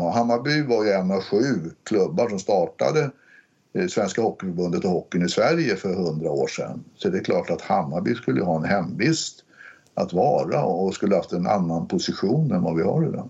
[0.00, 3.10] Hammarby var ju en av sju klubbar som startade
[3.74, 6.84] eh, Svenska Hockeyförbundet och hockeyn i Sverige för hundra år sedan.
[6.96, 9.42] Så det är klart att Hammarby skulle ha en hemvist
[9.94, 13.28] att vara och skulle haft en annan position än vad vi har idag.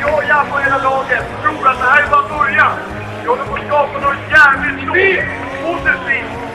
[0.00, 2.78] Jag, jag på hela laget tror att det här är bara början.
[3.22, 5.42] Vi håller på att skapa något jävligt stort.
[5.62, 6.52] Positivt.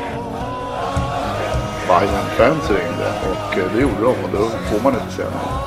[1.87, 5.66] Bayern fans ringde och eh, det gjorde de och då får man inte säga nej.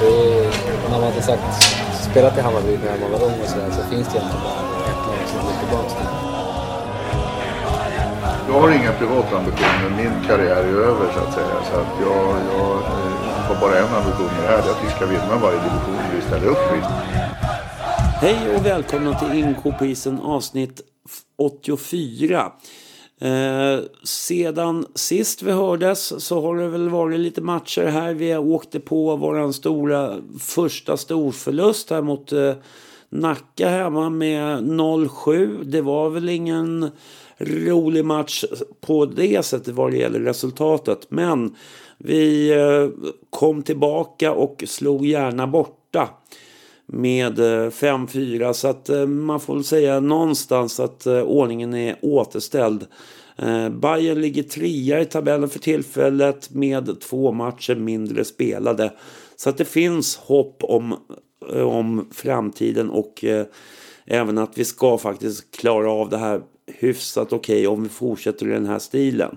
[0.00, 1.62] Det är, när man har sagt,
[2.10, 5.02] spelat i Hammarby när man var ung och sådär så finns det egentligen bara ett
[5.06, 6.30] lag som går tillbaka till.
[8.48, 9.90] Jag har inga privata ambitioner.
[9.96, 11.56] Min karriär är över så att säga.
[11.70, 14.62] Så att jag, jag eh, har bara en ambition med det här.
[14.62, 16.80] Det är att vi ska vinna varje division vi ställer upp i.
[18.20, 20.80] Hej och välkomna till Inko på isen avsnitt
[21.38, 22.52] 84.
[23.20, 28.14] Eh, sedan sist vi hördes så har det väl varit lite matcher här.
[28.14, 32.54] Vi åkte på vår stora första storförlust här mot eh,
[33.08, 35.64] Nacka hemma med 0-7.
[35.64, 36.90] Det var väl ingen
[37.38, 38.44] rolig match
[38.80, 41.06] på det sättet vad det gäller resultatet.
[41.08, 41.56] Men
[41.98, 42.88] vi eh,
[43.30, 46.08] kom tillbaka och slog gärna borta
[46.92, 48.52] med eh, 5-4.
[48.52, 52.86] Så att eh, man får väl säga någonstans att eh, ordningen är återställd.
[53.70, 58.92] Bayern ligger trea i tabellen för tillfället med två matcher mindre spelade.
[59.36, 60.96] Så att det finns hopp om,
[61.52, 63.24] om framtiden och
[64.06, 68.48] även att vi ska faktiskt klara av det här hyfsat okej okay om vi fortsätter
[68.48, 69.36] i den här stilen.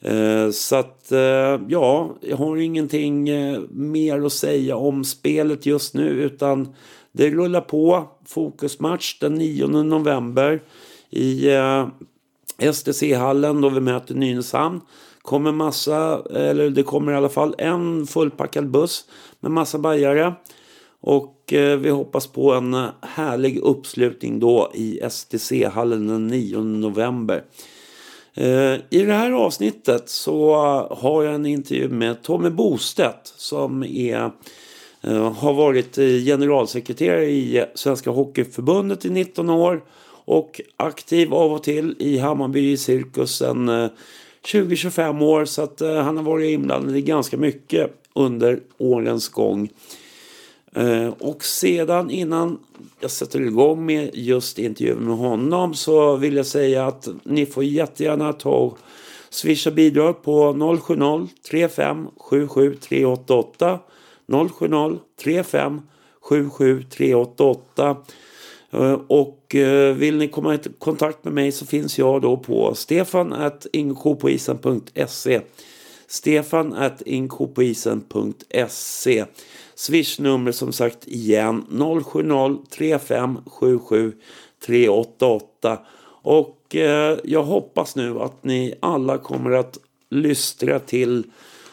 [0.00, 5.94] Eh, så att eh, ja, jag har ingenting eh, mer att säga om spelet just
[5.94, 6.74] nu utan
[7.12, 8.08] det rullar på.
[8.26, 10.62] Fokusmatch den 9 november
[11.10, 11.48] i
[12.72, 14.80] STC-hallen då vi möter Nynäshamn.
[15.22, 19.04] Kommer massa, eller det kommer i alla fall en fullpackad buss
[19.40, 20.34] med massa bajare.
[21.00, 21.44] Och
[21.78, 27.44] vi hoppas på en härlig uppslutning då i STC-hallen den 9 november.
[28.38, 30.54] Eh, I det här avsnittet så
[30.90, 34.30] har jag en intervju med Tommy Bostedt som är,
[35.02, 39.84] eh, har varit eh, generalsekreterare i Svenska Hockeyförbundet i 19 år
[40.24, 43.90] och aktiv av och till i Hammarby cirkus sedan
[44.44, 49.68] 20-25 år så att han har varit inblandad i ganska mycket under årens gång.
[50.76, 52.58] Eh, och sedan innan
[53.00, 57.64] jag sätter igång med just intervjun med honom så vill jag säga att ni får
[57.64, 58.78] jättegärna ta och
[59.30, 63.78] swisha bidrag på 070 35 77 388
[64.58, 65.80] 070 35
[66.20, 67.96] 77 388
[69.08, 73.32] och eh, vill ni komma i kontakt med mig så finns jag då på stefan
[73.32, 75.40] stefan.inkopoisen.se
[76.06, 79.24] stefan at inkopoisen.se
[79.76, 84.12] Swishnummer som sagt igen 070-3577
[84.66, 85.78] 388.
[86.22, 89.78] Och eh, jag hoppas nu att ni alla kommer att
[90.10, 91.24] lystra till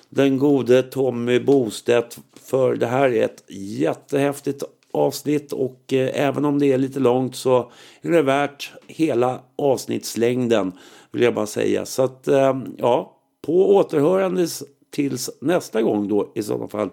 [0.09, 2.19] den gode Tommy Bostedt.
[2.43, 7.35] För det här är ett jättehäftigt avsnitt och eh, även om det är lite långt
[7.35, 7.71] så
[8.01, 10.71] är det värt hela avsnittslängden
[11.11, 11.85] vill jag bara säga.
[11.85, 14.47] Så att eh, ja, på återhörande
[14.91, 16.89] tills nästa gång då i sådana fall.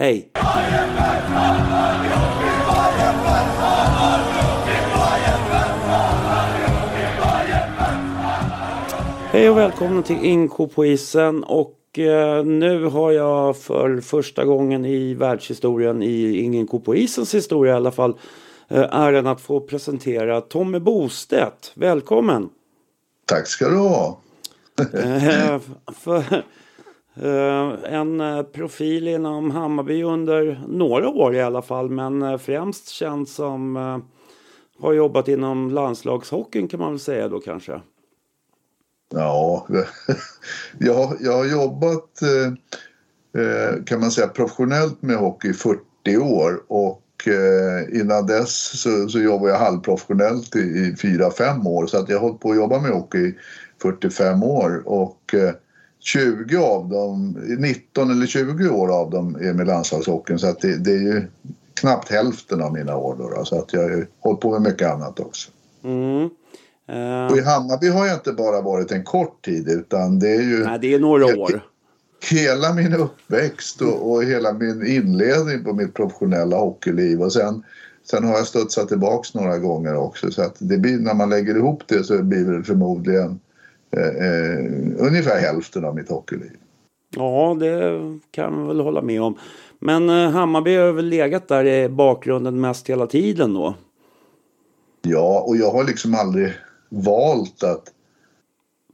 [0.00, 0.30] Hej!
[9.30, 14.84] Hej och välkomna till Inko på isen och eh, nu har jag för första gången
[14.84, 18.18] i världshistorien, i Ingen ko på isens historia i alla fall,
[18.68, 21.72] eh, äran att få presentera Tommy Bostedt.
[21.74, 22.48] Välkommen!
[23.24, 24.20] Tack ska du ha!
[24.78, 25.60] eh,
[25.92, 26.44] för,
[27.22, 32.88] Eh, en eh, profil inom Hammarby under några år i alla fall men eh, främst
[32.88, 33.76] känd som
[34.80, 37.80] har jobbat inom landslagshockeyn kan man väl säga då kanske?
[39.14, 39.66] Ja,
[40.78, 42.10] jag, jag har jobbat
[43.86, 45.80] kan man säga professionellt med hockey i 40
[46.16, 47.04] år och
[47.92, 52.26] innan dess så, så jobbade jag halvprofessionellt i, i 4-5 år så att jag har
[52.26, 53.34] hållit på att jobba med hockey i
[53.82, 55.34] 45 år och
[56.12, 60.76] 20 av dem, 19 eller 20 år av dem är med landslagshockeyn så att det,
[60.76, 61.22] det, är ju
[61.80, 64.90] knappt hälften av mina år då, då så att jag har hållit på med mycket
[64.90, 65.50] annat också.
[65.84, 66.22] Mm.
[66.90, 67.32] Uh...
[67.32, 70.64] Och i Hammarby har jag inte bara varit en kort tid utan det är ju...
[70.64, 71.64] Nej, det är några år.
[72.30, 77.62] Hela min uppväxt och, och hela min inledning på mitt professionella hockeyliv och sen
[78.10, 81.56] Sen har jag studsat tillbaks några gånger också så att det blir, när man lägger
[81.56, 83.40] ihop det så blir det förmodligen
[83.90, 84.58] eh, eh,
[84.98, 86.56] ungefär hälften av mitt hockeyliv.
[87.16, 88.00] Ja, det
[88.30, 89.38] kan man väl hålla med om.
[89.78, 93.74] Men eh, Hammarby har väl legat där i bakgrunden mest hela tiden då?
[95.02, 96.52] Ja, och jag har liksom aldrig
[96.88, 97.92] valt att...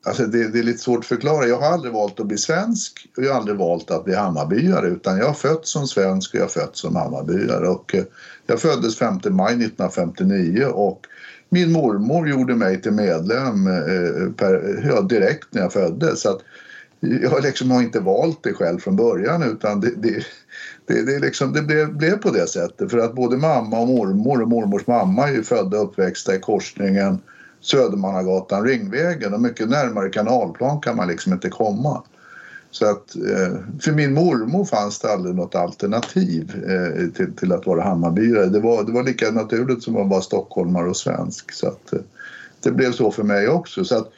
[0.06, 1.46] Alltså det, det, är lite svårt att förklara.
[1.46, 4.88] Jag har aldrig valt att bli svensk och jag har aldrig valt att bli Hammarbyare
[4.88, 7.68] utan jag har fötts som svensk och jag har fötts som Hammarbyare.
[7.68, 8.04] Och eh,
[8.46, 11.06] jag föddes 5 maj 1959 och
[11.54, 16.20] min mormor gjorde mig till medlem eh, per, ja, direkt när jag föddes.
[16.20, 16.40] Så att
[17.00, 20.24] jag liksom har inte valt det själv från början utan det, det,
[20.86, 24.42] det, det, liksom, det blev, blev, på det sättet för att både mamma och mormor
[24.42, 27.18] och mormors mamma är ju födda och uppväxta i korsningen
[27.60, 32.02] Södermannagatan, Ringvägen och mycket närmare Kanalplan kan man liksom inte komma.
[32.74, 37.66] Så att eh, för min mormor fanns det aldrig något alternativ eh, till, till, att
[37.66, 38.46] vara Hammarbyare.
[38.46, 41.52] Det var, det var lika naturligt som att vara stockholmare och svensk.
[41.52, 41.98] Så att, eh,
[42.62, 43.84] det blev så för mig också.
[43.84, 44.08] Så att,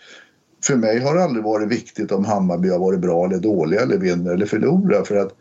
[0.64, 3.98] för mig har det aldrig varit viktigt om Hammarby har varit bra eller dåliga eller
[3.98, 5.32] vinner eller förlorar för att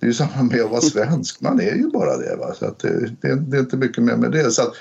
[0.00, 2.36] det är ju samma med att vara svensk, man är ju bara det.
[2.36, 2.54] Va?
[2.54, 4.50] Så att det, det, det är inte mycket mer med det.
[4.50, 4.72] Så att,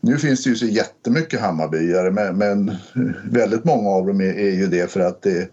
[0.00, 2.76] nu finns det ju så jättemycket Hammarbyare men, men
[3.30, 5.50] väldigt många av dem är, är ju det för att det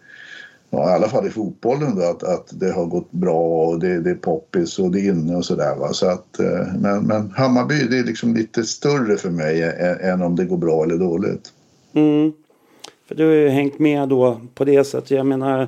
[0.69, 3.99] ja, i alla fall i fotbollen då, att, att det har gått bra och det,
[3.99, 5.93] det är poppis och det är inne och sådär.
[5.93, 10.21] Så att, eh, men, men Hammarby det är liksom lite större för mig än, än
[10.21, 11.53] om det går bra eller dåligt.
[11.93, 12.33] Mm.
[13.07, 15.11] För du har ju hängt med då på det sättet.
[15.11, 15.67] Jag menar,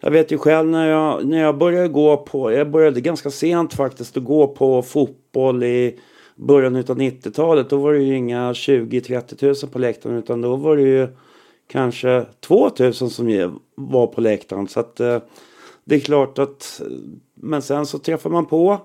[0.00, 3.74] jag vet ju själv när jag, när jag började gå på, jag började ganska sent
[3.74, 5.98] faktiskt att gå på fotboll i
[6.36, 7.70] början av 90-talet.
[7.70, 11.08] Då var det ju inga 20-30 tusen på läktaren utan då var det ju
[11.66, 14.68] kanske 2000 som var på läktaren.
[14.68, 15.18] Så att eh,
[15.84, 16.82] det är klart att,
[17.34, 18.80] men sen så träffar man på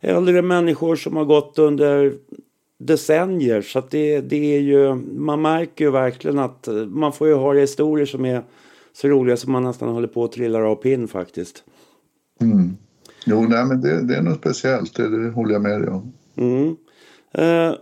[0.00, 2.14] äldre människor som har gått under
[2.78, 3.62] decennier.
[3.62, 7.58] Så att det, det är ju, man märker ju verkligen att man får ju höra
[7.58, 8.42] historier som är
[8.92, 11.64] så roliga som man nästan håller på att trilla av pinn faktiskt.
[12.40, 12.76] Mm.
[13.26, 16.12] Jo, nej, men det, det är något speciellt, det, det håller jag med dig om.
[16.36, 16.76] Mm.
[17.32, 17.74] Eh,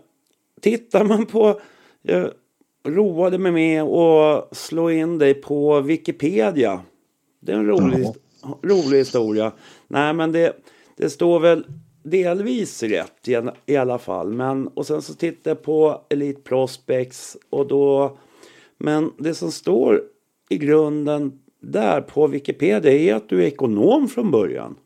[0.60, 1.60] tittar man på,
[2.02, 2.30] jag
[2.86, 6.80] roade mig med att slå in dig på Wikipedia.
[7.40, 8.06] Det är en rolig,
[8.62, 9.52] rolig historia.
[9.88, 10.56] Nej, men det,
[10.96, 11.64] det står väl
[12.02, 14.32] delvis rätt i, i alla fall.
[14.32, 18.18] Men, och sen så tittar jag på Elite Prospects och då...
[18.78, 20.02] Men det som står
[20.48, 24.76] i grunden där på Wikipedia är att du är ekonom från början.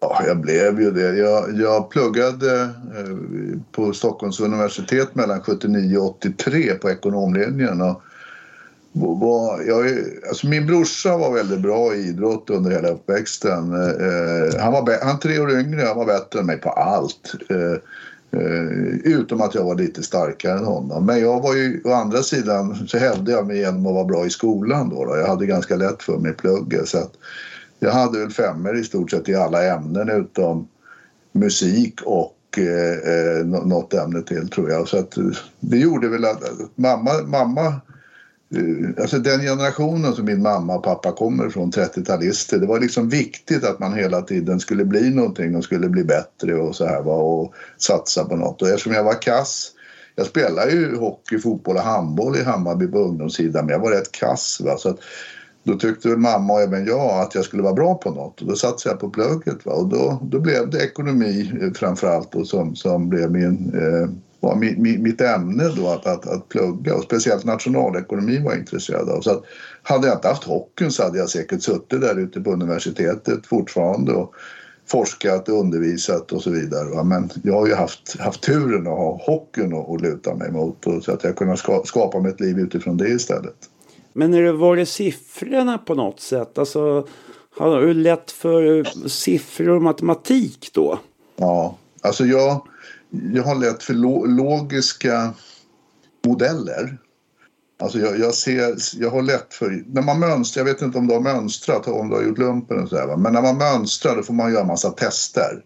[0.00, 1.16] Ja, jag blev ju det.
[1.16, 7.80] Jag, jag pluggade eh, på Stockholms universitet mellan 79 och 83 på ekonomlinjen.
[7.80, 8.02] Och
[8.92, 9.86] var, jag,
[10.28, 13.72] alltså min brorsa var väldigt bra i idrott under hela uppväxten.
[13.72, 17.34] Eh, han var han tre år yngre, han var bättre än mig på allt.
[17.50, 17.80] Eh,
[19.04, 21.06] utom att jag var lite starkare än honom.
[21.06, 24.26] Men jag var ju, å andra sidan så hävdade jag mig genom att vara bra
[24.26, 24.88] i skolan.
[24.88, 25.16] Då, då.
[25.16, 26.88] Jag hade ganska lätt för mig i plugget.
[26.88, 27.12] Så att
[27.78, 30.68] jag hade väl femmer i stort sett i alla ämnen utom
[31.32, 34.88] musik och eh, eh något ämne till tror jag.
[34.88, 35.24] Så att, eh,
[35.60, 37.80] det gjorde väl att eh, mamma, mamma
[39.00, 43.64] alltså den generationen som min mamma och pappa kommer från, 30-talister, det var liksom viktigt
[43.64, 47.14] att man hela tiden skulle bli någonting och skulle bli bättre och så här va,
[47.14, 48.62] och satsa på något.
[48.62, 49.70] Och eftersom jag var kass,
[50.14, 54.12] jag spelade ju hockey, fotboll och handboll i Hammarby på ungdomssidan men jag var rätt
[54.12, 54.98] kass va, så att
[55.68, 58.48] då tyckte väl mamma och även jag att jag skulle vara bra på något och
[58.48, 62.46] då satsade jag på plugget va, och då, då blev det ekonomi eh, framförallt och
[62.46, 64.10] som, som blev min eh,
[64.40, 64.54] var
[64.98, 69.20] mitt ämne då att, att, att plugga och speciellt nationalekonomi var jag intresserad av.
[69.20, 69.42] Så att,
[69.82, 74.12] hade jag inte haft hockeyn så hade jag säkert suttit där ute på universitetet fortfarande
[74.12, 74.34] och
[74.86, 77.04] forskat och undervisat och så vidare.
[77.04, 81.04] Men jag har ju haft, haft turen att ha hockeyn att luta mig mot och
[81.04, 83.56] så att jag kunnat ska, skapa mig ett liv utifrån det istället.
[84.18, 86.58] Men är det, var det siffrorna på något sätt?
[86.58, 87.06] Alltså,
[87.56, 90.98] har du lätt för siffror och matematik då?
[91.36, 92.68] Ja, alltså jag
[93.10, 95.34] jag har lätt för lo logiska
[96.26, 96.98] modeller.
[97.80, 101.06] Alltså jag, jag, ser, jag har lätt för, när man mönstrar, jag vet inte om
[101.06, 104.22] du har mönstrat, om du har gjort lumpen och sådär, men när man mönstrar då
[104.22, 105.62] får man göra massa tester.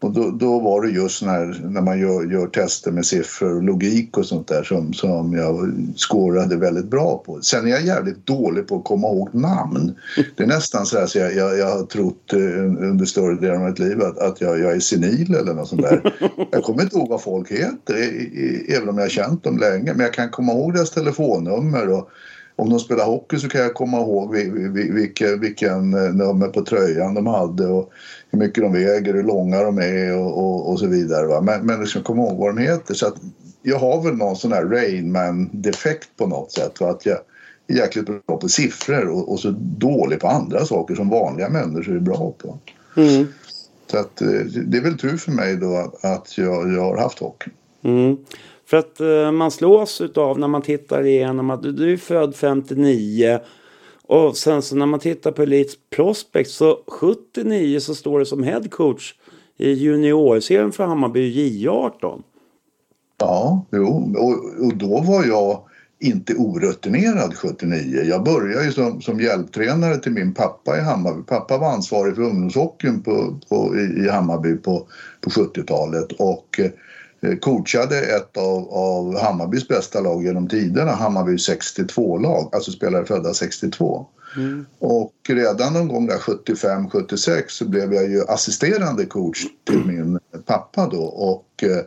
[0.00, 3.62] Och då, då, var det just när, när man gör, gör, tester med siffror och
[3.62, 7.40] logik och sånt där som, som jag skårade väldigt bra på.
[7.42, 9.94] Sen är jag jävligt dålig på att komma ihåg namn.
[10.36, 12.38] Det är nästan så, här så jag, jag, jag har trott eh,
[12.90, 15.82] under större delen av mitt liv att, att jag, jag, är senil eller något sånt
[15.82, 16.14] där.
[16.50, 17.94] Jag kommer inte ihåg vad folk heter,
[18.68, 19.92] även om jag har känt dem länge.
[19.92, 22.10] Men jag kan komma ihåg deras telefonnummer och
[22.60, 24.34] om de spelar hockey så kan jag komma ihåg
[24.94, 27.92] vilken, vilken eh, nummer på tröjan de hade och
[28.30, 31.26] hur mycket de väger, hur långa de är och, och, och så vidare.
[31.26, 31.40] Va?
[31.40, 32.94] Men, men liksom komma ihåg vad de heter.
[32.94, 33.16] Så att
[33.62, 36.80] jag har väl någon sån här Rainman-defekt på något sätt.
[36.80, 36.90] Va?
[36.90, 37.18] Att jag,
[37.70, 42.00] jäkligt bra på siffror och, och så dålig på andra saker som vanliga människor är
[42.00, 42.58] bra på.
[42.96, 43.26] Mm.
[43.90, 44.28] Så att, eh,
[44.66, 47.50] det är väl tur för mig då att, att jag, jag har haft hockey.
[47.82, 48.16] Mm.
[48.66, 53.40] För att eh, man slås utav när man tittar igenom att du är född 59
[54.10, 58.42] och sen så när man tittar på Elite Prospect så 79 så står det som
[58.42, 59.14] head coach
[59.56, 62.22] i juniorserien för Hammarby J18.
[63.18, 65.62] Ja, jo, och, och då var jag
[66.00, 68.02] inte orutinerad 79.
[68.04, 71.22] Jag började ju som, som hjälptränare till min pappa i Hammarby.
[71.22, 74.88] Pappa var ansvarig för ungdomshockeyn på, på, i, Hammarby på,
[75.20, 76.70] på 70-talet och eh,
[77.40, 84.06] coachade ett av, av Hammarbys bästa lag genom tiderna, Hammarby 62-lag, alltså spelare födda 62.
[84.36, 84.66] Mm.
[84.78, 90.88] Och redan någon gång där 75-76 så blev jag ju assisterande coach till min pappa
[90.88, 91.84] då och eh,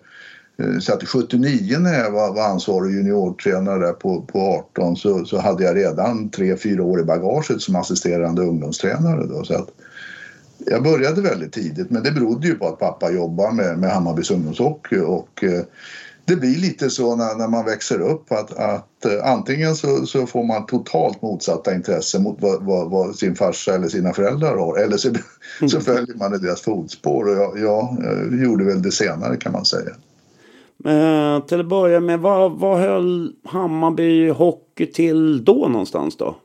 [0.79, 5.63] så att 79 när jag var, var ansvarig juniortränare på, på 18 så, så hade
[5.63, 9.25] jag redan 3-4 år i bagaget som assisterande ungdomstränare.
[9.25, 9.69] Då, så att
[10.65, 14.31] jag började väldigt tidigt men det berodde ju på att pappa jobbar med, med Hammarbys
[14.31, 15.63] ungdomshockey och eh,
[16.25, 20.27] det blir lite så när, när man växer upp att, att eh, antingen så, så,
[20.27, 24.77] får man totalt motsatta intressen mot vad, vad, vad, sin farsa eller sina föräldrar har
[24.77, 25.09] eller så,
[25.69, 27.97] så följer man i deras fotspår och jag, jag,
[28.31, 29.91] jag gjorde väl det senare kan man säga.
[30.85, 36.35] Eh, till att börja med, vad, vad höll Hammarby hockey till då någonstans då?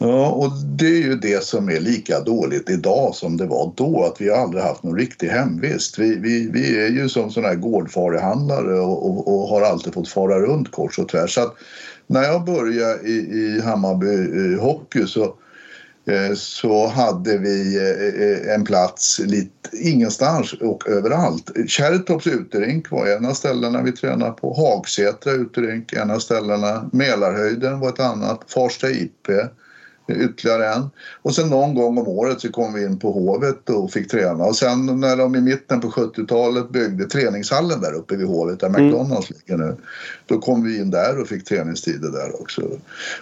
[0.00, 4.04] Ja, och det är ju det som är lika dåligt idag som det var då,
[4.04, 5.98] att vi har aldrig haft någon riktig hemvist.
[5.98, 10.08] Vi, vi, vi är ju som sådana här gårdfarihandlare och, och, och, har alltid fått
[10.08, 11.34] fara runt kors och tvärs.
[11.34, 11.54] Så att
[12.06, 14.06] när jag började i, i Hammarby
[14.54, 15.34] i hockey så
[16.08, 21.50] Eh, så hade vi eh, eh en plats lite ingenstans och överallt.
[21.66, 24.54] Kärrtorps uterink var en av ställena vi tränade på.
[24.54, 26.90] Hagsätra uterink en av ställena.
[26.92, 28.40] Mälarhöjden var ett annat.
[28.46, 29.28] Farsta IP
[30.14, 30.90] ytterligare en.
[31.22, 34.44] Och sen någon gång om året så kom vi in på Hovet och fick träna.
[34.44, 38.68] Och sen när de i mitten på 70-talet byggde träningshallen där uppe vid Hovet där
[38.68, 38.84] mm.
[38.84, 39.76] McDonalds ligger nu.
[40.26, 42.62] Då kom vi in där och fick träningstider där också.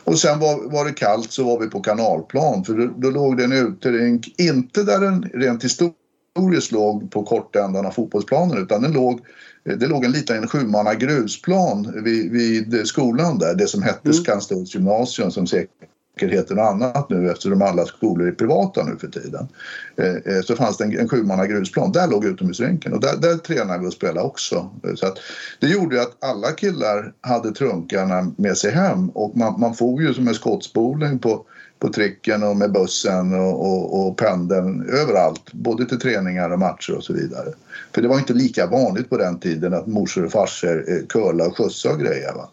[0.04, 3.36] Och sen var, var det kallt så var vi på kanalplan för då, då låg
[3.36, 8.92] det en uterink, inte där den rent historiskt låg på kortändan av fotbollsplanen utan den
[8.92, 9.20] låg
[9.64, 14.14] det låg en liten sjumanna grusplan vid, vid skolan där, det som hette mm.
[14.14, 15.90] Skanstulls gymnasium som säkert
[16.20, 19.49] säkerheten och annat nu eftersom alla skolor är privata nu för tiden.
[19.96, 21.92] Eh, eh så fanns det en, en sjumanna grusplan.
[21.92, 24.70] Där låg utomhusrinken och där, där tränade vi och spelade också.
[24.85, 25.18] Eh, så att
[25.61, 30.14] det gjorde att alla killar hade trunkarna med sig hem och man, man får ju
[30.14, 31.44] som en skottspoling på,
[31.78, 35.52] på tricken och med bussen och, och, och pendeln överallt.
[35.52, 37.52] Både till träningar och matcher och så vidare.
[37.94, 41.50] För det var inte lika vanligt på den tiden att morsor och farsor eh, curlade
[41.50, 42.32] och skjutsade och grejer.
[42.32, 42.49] Va?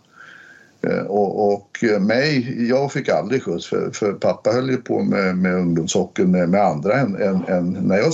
[0.87, 5.03] Eh, och, och, eh, mig, jag fick aldrig skjuts för, för pappa höll ju på
[5.03, 8.13] med, med ungdomshockeyn med, med andra än, än, än, när jag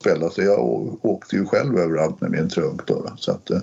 [0.00, 0.32] spelade.
[0.32, 0.60] Så jag
[1.02, 2.86] åkte ju själv överallt med min trunk.
[2.86, 3.60] Då, så att, eh,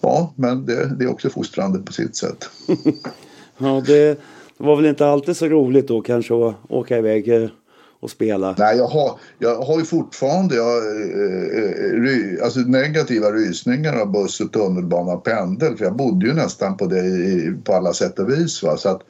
[0.00, 2.50] ja, men det, det är också fostrande på sitt sätt.
[3.58, 4.18] ja, det
[4.56, 7.50] var väl inte alltid så roligt då kanske att åka iväg
[8.06, 8.54] och spela?
[8.58, 14.40] Nej, jag har, jag har ju fortfarande jag, eh, ry, alltså negativa rysningar av buss,
[14.40, 15.76] och tunnelbana och pendel.
[15.76, 18.62] För jag bodde ju nästan på det i, på alla sätt och vis.
[18.62, 18.76] Va?
[18.76, 19.00] Så att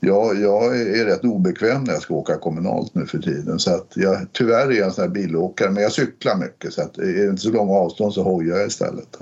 [0.00, 3.58] jag, jag är rätt obekväm när jag ska åka kommunalt nu för tiden.
[3.58, 6.72] Så att jag, tyvärr är jag en sån här bilåkare, men jag cyklar mycket.
[6.72, 9.18] Så att är det inte så långa avstånd så hojar jag istället.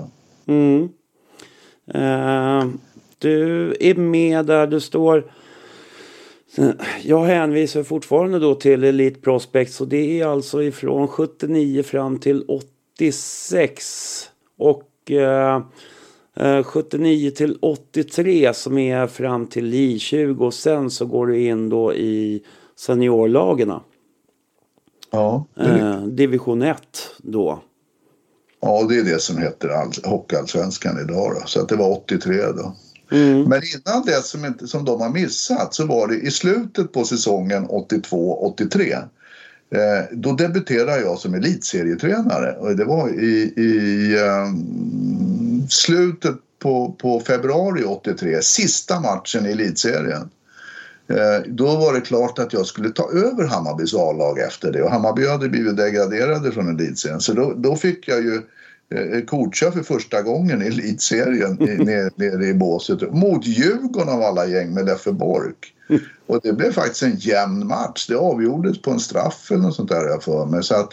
[0.47, 0.81] Mm.
[1.95, 2.73] Uh,
[3.17, 5.31] du är med där du står
[7.03, 12.45] jag hänvisar fortfarande då till Elite Prospects och det är alltså ifrån 79 fram till
[12.97, 14.29] 86.
[14.57, 15.61] Och eh,
[16.63, 21.69] 79 eh, till 83 som är fram till I20 och sen så går du in
[21.69, 22.43] då i
[22.75, 23.81] seniorlagarna.
[25.11, 25.45] Ja.
[25.57, 26.79] Eh, division 1
[27.17, 27.59] då.
[28.59, 29.69] Ja, det är det som heter
[30.09, 31.41] Hockeyallsvenskan idag då.
[31.45, 32.75] Så att det var 83 då.
[33.11, 33.43] Mm.
[33.43, 37.03] Men innan det som, inte, som de har missat så var det i slutet på
[37.03, 39.03] säsongen 82-83.
[39.69, 44.47] Eh, då debuterade jag som elitserietränare och det var i, i eh,
[45.69, 50.29] slutet på, på februari 83, sista matchen i elitserien.
[51.09, 54.91] Eh, då var det klart att jag skulle ta över Hammarbys A-lag efter det och
[54.91, 58.41] Hammarby hade blivit degraderade från elitserien så då, då fick jag ju
[58.89, 64.45] Eh, coacha för första gången i elitserien nere, nere i båset mot Djurgården av alla
[64.45, 65.73] gäng med Leffe Bork.
[66.27, 68.07] Och det blev faktiskt en jämn match.
[68.07, 70.63] Det avgjordes på en straff eller något sånt där jag för mig.
[70.63, 70.89] Så, att,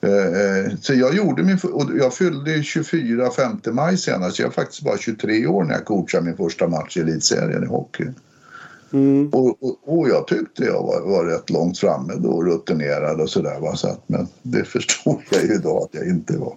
[0.00, 4.38] eh, eh så jag gjorde min, och jag fyllde 24 5 maj senast.
[4.38, 7.66] Jag är faktiskt bara 23 år när jag coachade min första match i elitserien i
[7.66, 8.04] hockey.
[8.96, 9.28] Mm.
[9.32, 13.74] Och, och, och, jag tyckte jag var, var rätt långt framme då, rutinerad och sådär.
[13.74, 16.54] Så men det förstår jag ju idag att jag inte var.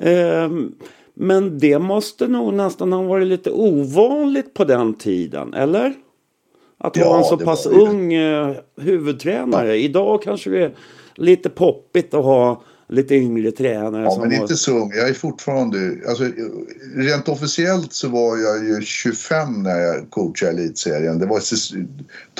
[0.00, 0.72] Ehm,
[1.14, 5.94] men det måste nog nästan ha varit lite ovanligt på den tiden, eller?
[6.78, 9.68] Att ja, ha en så pass ung uh, huvudtränare.
[9.68, 9.74] Ja.
[9.74, 10.74] Idag kanske det är
[11.14, 14.02] lite poppigt att ha lite yngre tränare.
[14.02, 14.92] Ja, men inte så ung.
[14.94, 15.96] Jag är fortfarande...
[16.08, 16.24] Alltså,
[16.94, 21.18] rent officiellt så var jag ju 25 när jag coachade elitserien.
[21.18, 21.40] Det var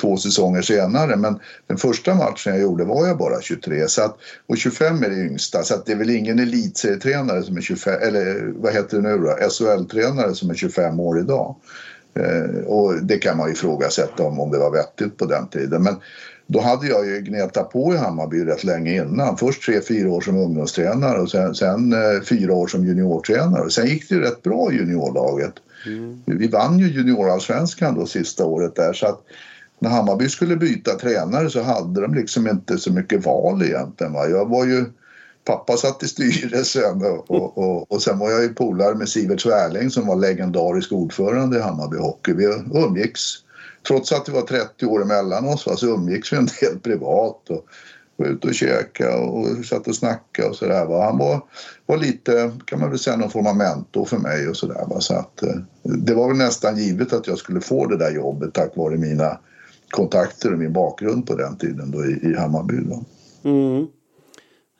[0.01, 1.15] två säsonger senare.
[1.15, 3.87] Men den första matchen jag gjorde var jag bara 23.
[3.87, 5.63] Så att, och 25 är det yngsta.
[5.63, 8.01] Så att det är väl ingen elitserietränare som är 25...
[8.01, 9.49] Eller vad heter det nu då?
[9.49, 11.55] SHL-tränare som är 25 år idag.
[12.19, 15.83] Eh, och det kan man ifrågasätta om, om det var vettigt på den tiden.
[15.83, 15.95] Men
[16.47, 19.37] då hade jag ju gnetat på i Hammarby rätt länge innan.
[19.37, 23.69] Först tre, fyra år som ungdomstränare och sen, sen eh, fyra år som juniortränare.
[23.69, 25.53] Sen gick det ju rätt bra i juniorlaget.
[25.85, 26.21] Mm.
[26.25, 29.21] Vi vann ju juniorallsvenskan då sista året där så att
[29.79, 34.13] när Hammarby skulle byta tränare så hade de liksom inte så mycket val egentligen.
[34.13, 34.27] Va?
[34.27, 34.85] Jag var ju
[35.45, 39.41] Pappa satt i styrelsen och, och, och, och sen var jag ju polare med Sivert
[39.41, 42.33] Svärling som var legendarisk ordförande i Hammarby Hockey.
[42.33, 43.21] Vi umgicks
[43.87, 47.49] trots att det var 30 år emellan oss va, så umgicks vi en del privat
[47.49, 47.65] och
[48.17, 51.01] var ute och käkade och satt och snackade och sådär.
[51.01, 51.41] Han var,
[51.85, 54.99] var lite, kan man väl säga, någon form av mentor för mig och sådär.
[54.99, 58.53] Så att, eh, det var väl nästan givet att jag skulle få det där jobbet
[58.53, 59.39] tack vare mina
[59.89, 62.77] kontakter och min bakgrund på den tiden då i, i Hammarby.
[62.77, 63.03] Då.
[63.49, 63.87] Mm.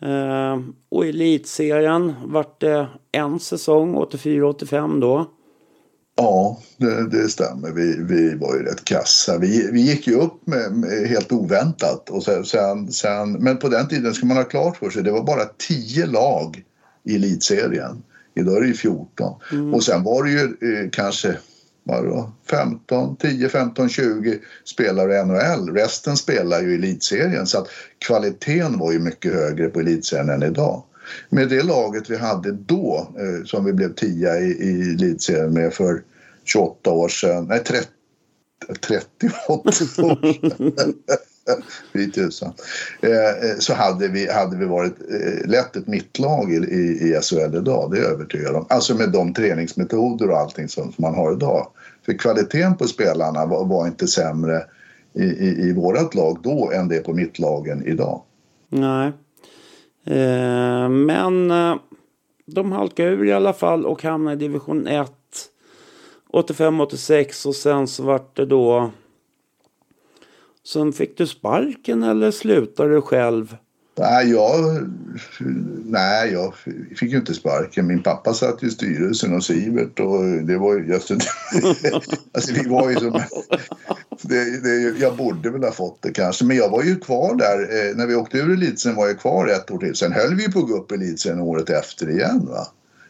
[0.02, 0.60] Eh,
[0.90, 5.26] och elitserien vart det en säsong, 84-85 då.
[6.20, 7.72] Ja, det, det, stämmer.
[7.72, 9.38] Vi, vi var ju rätt kassa.
[9.38, 12.10] Vi, vi gick ju upp med, med helt oväntat.
[12.10, 15.12] Och sen, sen, sen, men på den tiden ska man ha klart för sig, det
[15.12, 16.64] var bara tio lag
[17.04, 18.04] i elitserien.
[18.36, 19.34] Idag är det ju 14.
[19.52, 19.74] Mm.
[19.74, 21.38] Och sen var det ju eh, kanske
[21.88, 25.74] vadå, 15, 10, 15, 20 spelare i NHL.
[25.74, 27.68] Resten spelar ju i elitserien så att
[28.00, 30.84] kvaliteten var ju mycket högre på elitserien än idag
[31.30, 35.74] med det laget vi hade då, eh, som vi blev tia i, i elitserien med
[35.74, 36.02] för
[36.46, 37.88] 28 år sedan, nej 30,
[38.82, 39.10] 38
[39.48, 40.94] år sedan.
[41.94, 42.54] Fy tusan.
[43.02, 44.94] Eh, eh, så hade vi, hade vi varit
[45.46, 48.66] lätt ett mittlag i, i, i SHL idag, det är jag övertygad om.
[48.70, 51.68] Alltså med de träningsmetoder och allting som, man har idag.
[52.06, 54.64] För kvaliteten på spelarna var, var inte sämre
[55.14, 58.22] i, i, i vårt lag då än det på mittlagen idag.
[58.70, 59.12] Nej.
[60.08, 61.76] Eh, men eh,
[62.46, 65.14] de halkade ur i alla fall och hamnade i division 1
[66.34, 68.92] 85-86 och sen så vart det då
[70.64, 73.58] Sen fick du sparken eller slutade du själv?
[73.98, 74.88] Nej, jag,
[75.86, 76.54] nej, jag
[76.96, 77.88] fick ju inte sparken.
[77.88, 80.94] Min pappa satt i styrelsen och Sivert och det var ju...
[80.94, 81.14] Alltså,
[82.34, 83.22] alltså vi var ju som...
[84.22, 87.60] Det, det, jag borde väl ha fått det kanske, men jag var ju kvar där.
[87.60, 89.96] Eh, när vi åkte ur elitsen var jag kvar ett år till.
[89.96, 92.48] Sen höll vi på att gå upp elitsen året efter igen.
[92.50, 92.68] Va?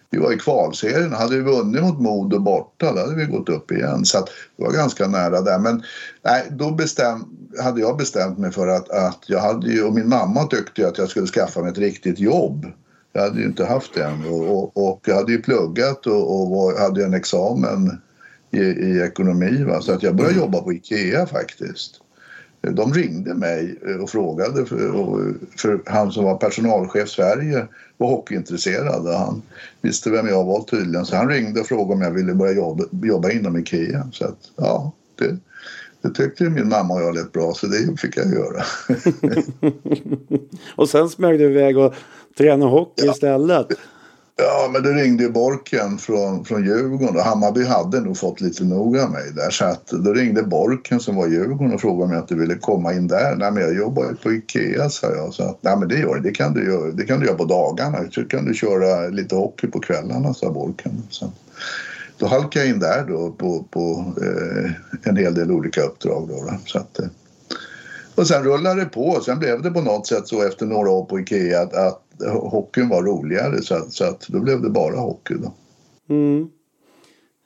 [0.09, 1.13] Vi var i kvalserien.
[1.13, 4.05] Hade vi vunnit mot Modo borta då hade vi gått upp igen.
[4.05, 5.59] Så att det var ganska nära där.
[5.59, 5.83] Men
[6.23, 7.25] nej, då bestäm,
[7.63, 10.97] hade jag bestämt mig för att, att jag hade ju, och min mamma tyckte att
[10.97, 12.65] jag skulle skaffa mig ett riktigt jobb.
[13.13, 16.41] Jag hade ju inte haft det än och, och, och jag hade ju pluggat och,
[16.41, 18.01] och var, hade en examen
[18.51, 19.63] i, i ekonomi.
[19.63, 19.81] Va?
[19.81, 22.01] Så att jag började jobba på IKEA faktiskt.
[22.61, 24.77] De ringde mig och frågade, för,
[25.57, 29.41] för han som var personalchef Sverige var hockeyintresserad och han
[29.81, 31.05] visste vem jag var tydligen.
[31.05, 34.07] Så han ringde och frågade om jag ville börja jobba, jobba inom IKEA.
[34.11, 35.37] Så att, ja, det,
[36.01, 38.63] det tyckte min mamma och jag lät bra så det fick jag göra.
[40.75, 41.93] och sen smög du iväg och
[42.37, 43.11] tränade hockey ja.
[43.11, 43.67] istället?
[44.39, 48.63] Ja, men det ringde ju Borken från, från Djurgården och Hammarby hade nog fått lite
[48.63, 49.49] nog av mig där.
[49.49, 52.93] Så att då ringde Borken som var Djurgården och frågade om jag inte ville komma
[52.93, 53.35] in där.
[53.35, 55.33] Nej, men jag jobbar ju på Ikea, sa jag.
[55.33, 56.31] Så att, nej, men det gör det.
[56.31, 57.97] kan du göra, det kan du göra på dagarna.
[58.11, 61.03] Så kan du köra lite hockey på kvällarna, sa Borken.
[61.09, 61.31] Så,
[62.17, 64.71] då halkade jag in där då på, på eh,
[65.03, 66.27] en hel del olika uppdrag.
[66.27, 66.57] Då, då.
[66.65, 67.07] Så att, eh,
[68.15, 69.21] och sen rullade det på.
[69.25, 72.89] Sen blev det på något sätt så efter några år på Ikea att, att hockeyn
[72.89, 75.53] var roligare så, att, så att då blev det bara hockey då.
[76.09, 76.49] Mm.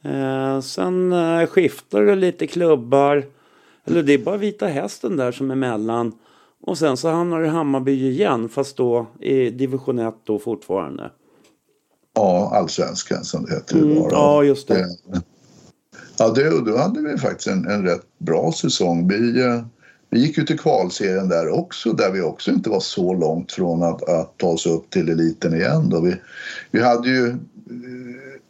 [0.04, 3.26] Eh, sen eh, skiftar det lite klubbar.
[3.86, 6.12] Eller det är bara Vita Hästen där som är emellan.
[6.62, 11.12] Och sen så hamnar du i Hammarby igen fast då i division 1 då fortfarande.
[12.14, 14.86] Ja, allsvenskan som det heter mm, Ja, just det.
[16.18, 19.08] Ja, det, då hade vi faktiskt en, en rätt bra säsong.
[19.08, 19.62] Vi, eh,
[20.12, 23.84] vi gick ju till kvalserien där också, där vi också inte var så långt från
[23.84, 25.90] att, att ta oss upp till eliten igen.
[25.90, 26.00] Då.
[26.00, 26.16] Vi,
[26.72, 27.36] vi hade ju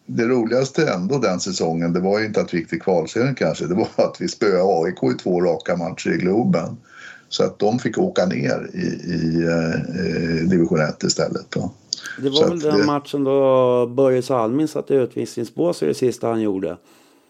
[0.06, 3.66] det roligaste ändå den säsongen, det var ju inte att vi gick till kvalserien kanske,
[3.66, 6.78] det var att vi spöade AIK i två raka matcher i Globen.
[7.30, 11.46] Så att de fick åka ner i, i eh, division 1 istället.
[11.50, 11.72] Då.
[12.22, 12.86] Det var väl den det...
[12.86, 16.78] matchen då Börje Salming satt i utvisningsbås i det sista han gjorde.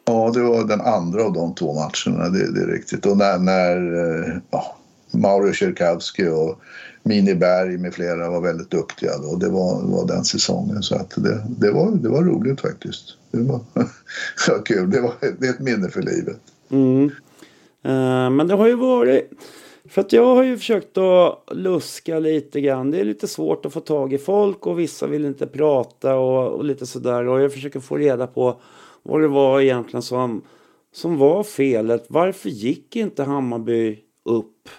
[0.06, 3.06] Ja, det var den andra av de två matcherna, det, det är riktigt.
[3.06, 4.78] Och när, när eh, ja,
[5.12, 6.62] Mauro Tjurkowski och
[7.04, 9.36] Mini Berg med flera var väldigt duktiga då.
[9.36, 13.18] Det var, var den säsongen så att det, det, var, det var roligt faktiskt.
[13.32, 13.60] Det var,
[14.50, 14.92] var kul.
[14.92, 16.40] Det, var, det är ett minne för livet.
[16.70, 17.04] Mm.
[17.86, 19.30] Uh, men det har ju varit...
[19.90, 22.92] För att jag har ju försökt att luska lite grann.
[22.92, 26.48] Det är lite svårt att få tag i folk och vissa vill inte prata och,
[26.48, 27.28] och lite sådär.
[27.28, 28.62] Och jag försöker få reda på
[29.04, 30.42] vad det var egentligen som,
[30.94, 32.06] som var felet.
[32.10, 34.70] Varför gick inte Hammarby upp?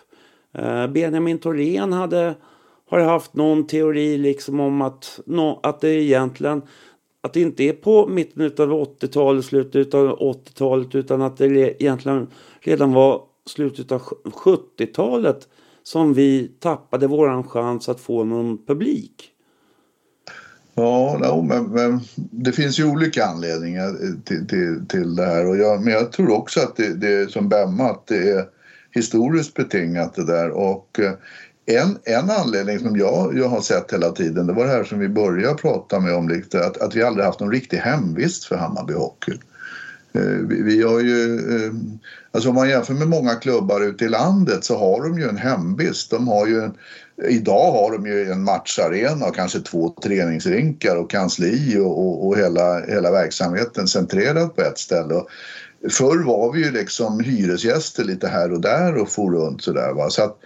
[0.55, 2.35] Eh, Benjamin Thorén hade
[2.89, 6.63] har haft någon teori liksom om att, no, att det egentligen
[7.21, 12.29] att det inte är på mitten av 80-talet, slutet av 80-talet utan att det egentligen
[12.61, 15.49] redan var slutet av 70-talet
[15.83, 19.32] som vi tappade våran chans att få någon publik.
[20.75, 25.47] Ja, no, men, men, det finns ju olika anledningar till, till, till det här.
[25.47, 28.45] Och jag, men jag tror också att det, det är som Bemma, att det är
[28.91, 30.51] historiskt betingat det där.
[30.51, 31.13] Och eh,
[31.67, 34.99] en, en anledning som jag, jag har sett hela tiden, det var det här som
[34.99, 38.57] vi började prata med om lite, att, att vi aldrig haft någon riktig hemvist för
[38.57, 39.33] Hammarby Hockey.
[40.13, 41.73] Eh, vi, vi har ju, eh,
[42.33, 45.37] alltså om man jämför med många klubbar ute i landet så har de ju en
[45.37, 46.11] hemvist.
[46.11, 46.75] De har ju en,
[47.29, 52.39] idag har de ju en matcharena och kanske två träningsrinkar och kansli och, och, och
[52.39, 55.15] hela, hela verksamheten centrerad på ett ställe.
[55.15, 55.29] Och
[55.91, 59.93] förr var vi ju liksom hyresgäster lite här och där och for runt sådär.
[59.93, 60.11] Va?
[60.11, 60.39] Så att,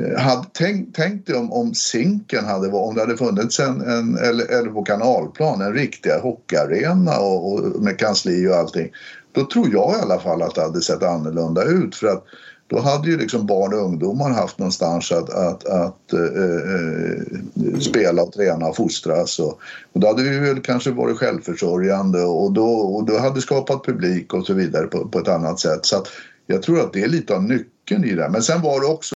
[0.00, 4.18] eh, hade, tänk, tänk dig om, om Zinken hade, om det hade funnits en, en
[4.18, 8.90] eller, eller på kanalplan en riktig hockeyarena och, och, med kansli och allting.
[9.32, 12.24] Då tror jag i alla fall att det hade sett annorlunda ut för att
[12.68, 18.22] då hade ju liksom barn och ungdomar haft någonstans att, att, att eh, eh spela
[18.22, 19.38] och träna och fostras.
[19.38, 19.60] Och,
[19.92, 24.34] och då hade vi väl kanske varit självförsörjande och då, och då hade skapat publik
[24.34, 25.86] och så vidare på, på ett annat sätt.
[25.86, 26.08] Så att
[26.46, 28.28] jag tror att det är lite av nyckeln i det.
[28.28, 29.14] Men sen var det också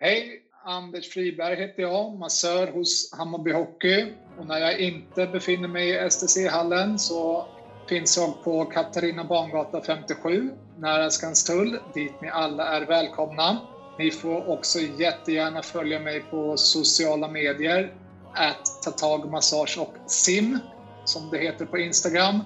[0.00, 0.40] Hej!
[0.66, 4.12] Anders Friberg heter jag, massör hos Hammarby Hockey.
[4.38, 7.46] Och när jag inte befinner mig i STC-hallen så
[7.88, 13.60] finns jag på Katarina Bangata 57 nära Skanstull dit ni alla är välkomna.
[13.98, 17.92] Ni får också jättegärna följa mig på sociala medier
[18.34, 20.58] att tatagmassage och sim
[21.04, 22.40] som det heter på Instagram.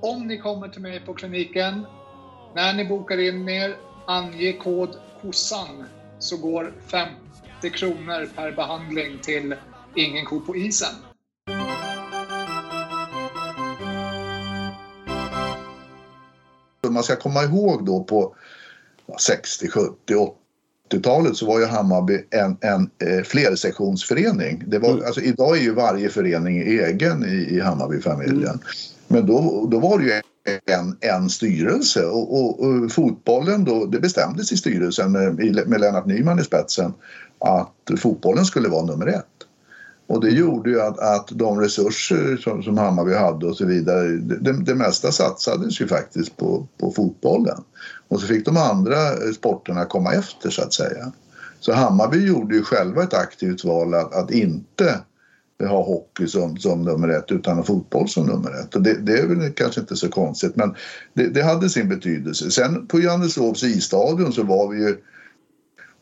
[0.00, 1.86] Om ni kommer till mig på kliniken,
[2.54, 5.84] när ni bokar in er, ange kod KOSSAN
[6.18, 9.54] så går 50 kronor per behandling till
[9.96, 11.09] Ingen ko på isen.
[16.92, 18.34] Man ska komma ihåg då på
[19.20, 19.94] 60, 70,
[20.90, 24.64] 80-talet så var ju Hammarby en, en eh, flersektionsförening.
[24.66, 25.04] Det var, mm.
[25.06, 28.42] alltså, idag är ju varje förening egen i, i Hammarbyfamiljen.
[28.42, 28.60] Mm.
[29.08, 30.12] Men då, då var det ju
[30.66, 35.34] en, en styrelse och, och, och, fotbollen då, det bestämdes i styrelsen med,
[35.68, 36.92] med Lennart Nyman i spetsen
[37.38, 39.26] att fotbollen skulle vara nummer ett.
[40.10, 44.08] Och det gjorde ju att, att de resurser som, som Hammarby hade och så vidare,
[44.08, 47.58] det, det mesta satsades ju faktiskt på, på fotbollen.
[48.08, 51.12] Och så fick de andra eh, sporterna komma efter så att säga.
[51.60, 55.00] Så Hammarby gjorde ju själva ett aktivt val att, att inte
[55.68, 58.74] ha hockey som, som nummer ett utan fotboll som nummer ett.
[58.74, 60.74] Och det, det är väl kanske inte så konstigt men
[61.14, 62.50] det, det hade sin betydelse.
[62.50, 64.96] Sen på Johanneshovs isstadion så var vi ju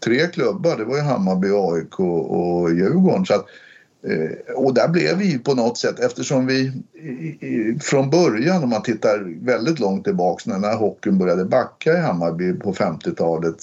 [0.05, 0.77] tre klubbar.
[0.77, 3.27] Det var ju Hammarby, AIK och Djurgården.
[3.27, 3.47] Så att
[4.09, 6.73] Eh, och där blev vi på något sätt eftersom vi
[7.81, 12.73] från början om man tittar väldigt långt tillbaks när, hockeyn började backa i Hammarby på
[12.73, 13.55] 50-talet,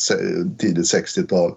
[0.57, 1.51] tidigt 60-tal.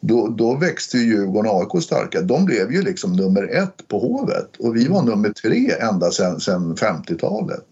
[0.00, 2.20] Då, då växte ju Djurgården och AIK starka.
[2.20, 6.76] De blev ju liksom nummer ett på Hovet och vi var nummer tre ända sedan,
[6.76, 7.64] 50-talet.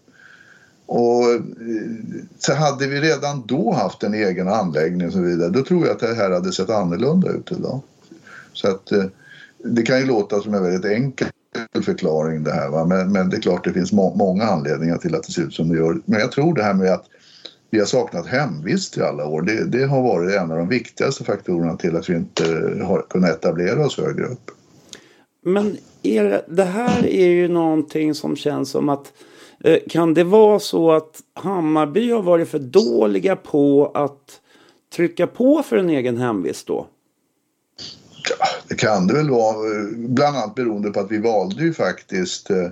[0.85, 1.41] Och eh,
[2.39, 5.93] så hade vi redan då haft en egen anläggning och så vidare då tror jag
[5.93, 7.81] att det här hade sett annorlunda ut idag.
[8.53, 9.05] Så att eh,
[9.63, 11.27] det kan ju låta som en väldigt enkel
[11.85, 12.85] förklaring det här va?
[12.85, 15.53] Men, men det är klart det finns må många anledningar till att det ser ut
[15.53, 16.01] som det gör.
[16.05, 17.05] Men jag tror det här med att
[17.69, 19.41] vi har saknat hemvist i alla år.
[19.41, 22.43] Det, det har varit en av de viktigaste faktorerna till att vi inte
[22.83, 24.51] har kunnat etablera oss högre upp.
[25.45, 29.13] Men er, det här är ju någonting som känns som att
[29.63, 34.41] eh, kan det vara så att Hammarby har varit för dåliga på att
[34.95, 36.87] trycka på för en egen hemvist då?
[38.29, 39.55] Ja, det kan det väl vara.
[39.95, 42.69] Bland annat beroende på att vi valde ju faktiskt eh,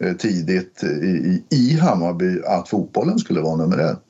[0.00, 4.04] eh tidigt i, i, Hammarby att fotbollen skulle vara nummer ett.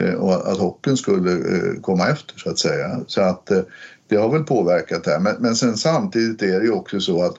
[0.00, 3.00] Eh, och att hockeyn skulle eh, komma efter så att säga.
[3.06, 3.62] Så att eh,
[4.08, 5.20] det har väl påverkat det här.
[5.20, 7.36] Men, men sen samtidigt är det ju också så att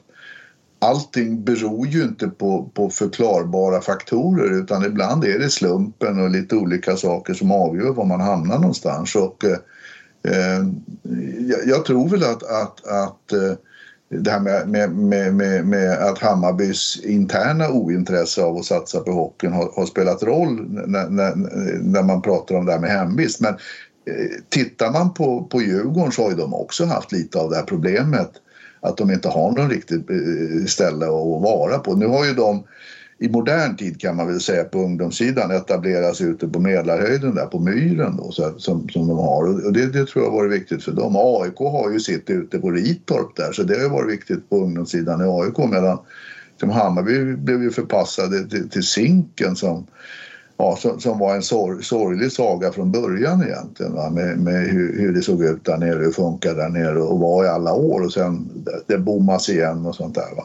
[0.79, 6.55] allting beror ju inte på, på förklarbara faktorer utan ibland är det slumpen och lite
[6.55, 9.15] olika saker som avgör var man hamnar någonstans.
[9.15, 9.57] Och, eh,
[10.23, 10.67] Eh,
[11.47, 13.53] jag, jag tror väl att, att, att eh,
[14.09, 19.11] det här med, med, med, med, med att Hammarbys interna ointresse av att satsa på
[19.11, 21.35] hockeyn har, har spelat roll när, när,
[21.81, 23.41] när man pratar om det här med hemvist.
[23.41, 27.49] Men eh, tittar man på, på Djurgården så har ju de också haft lite av
[27.49, 28.31] det här problemet
[28.79, 31.95] att de inte har någon riktigt eh, ställe att vara på.
[31.95, 32.63] Nu har ju de
[33.19, 37.59] i modern tid kan man väl säga på ungdomssidan etableras ute på Mälarhöjden där på
[37.59, 40.83] Myren då, så, som, som de har och det, det tror jag har varit viktigt
[40.83, 41.15] för dem.
[41.15, 44.57] AIK har ju sitt ute på Ritorp där så det har ju varit viktigt på
[44.57, 45.97] ungdomssidan i AIK medan
[46.59, 49.85] som Hammarby blev ju förpassade till, till Zinken som
[50.57, 54.09] ja, som, som var en sor, sorglig saga från början egentligen va?
[54.09, 57.19] med, med hur, hur det såg ut där nere, hur det funkade där nere och
[57.19, 60.35] var i alla år och sen det, det bommas igen och sånt där.
[60.35, 60.43] Va?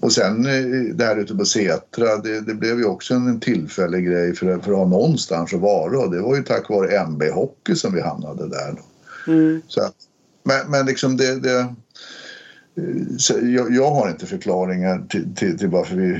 [0.00, 4.06] Och sen eh, det här ute på Setra, det, det blev ju också en tillfällig
[4.06, 7.22] grej för, för att ha någonstans att vara och det var ju tack vare MB
[7.22, 8.80] Hockey som vi hamnade där.
[9.26, 9.62] Mm.
[9.68, 9.94] Så att,
[10.42, 11.74] men, men liksom det, det
[13.18, 16.14] så jag, jag, har inte förklaringar till, till, till varför vi...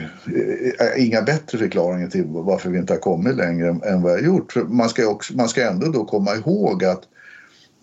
[0.80, 4.18] Äh, inga bättre förklaringar till varför vi inte har kommit längre än, än vad har
[4.18, 4.52] gjort.
[4.52, 7.02] För man, ska också, man ska ändå då komma ihåg att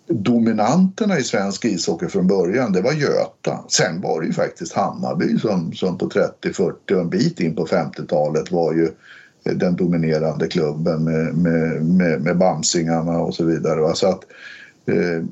[0.08, 3.64] dominanterna i svensk ishockey från början, det var Göta.
[3.68, 7.56] Sen var det ju faktiskt Hammarby som, som på 30, 40 och en bit in
[7.56, 8.90] på 50-talet var ju
[9.44, 13.94] den dominerande klubben med, med, med, med Bamsingarna och så vidare.
[13.94, 14.24] Så att,
[14.86, 15.24] eh,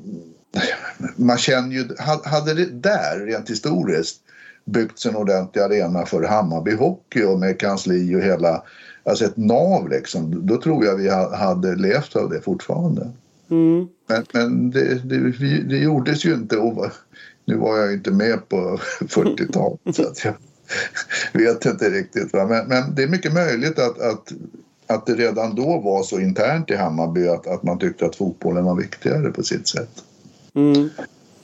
[1.15, 1.87] man känner ju,
[2.23, 4.19] hade det där rent historiskt
[4.65, 8.63] byggts en ordentlig arena för Hammarby Hockey och med kansli och hela,
[9.03, 13.11] alltså ett nav liksom, då tror jag vi hade levt av det fortfarande.
[13.53, 13.87] Mm.
[14.07, 15.31] Men, men det, det,
[15.69, 16.91] det, gjordes ju inte och
[17.45, 20.33] nu var jag inte med på 40-talet så att jag
[21.41, 22.33] vet inte riktigt.
[22.33, 22.45] Va?
[22.45, 24.33] Men, men det är mycket möjligt att, att,
[24.87, 28.65] att det redan då var så internt i Hammarby att, att man tyckte att fotbollen
[28.65, 30.03] var viktigare på sitt sätt.
[30.55, 30.89] Mm.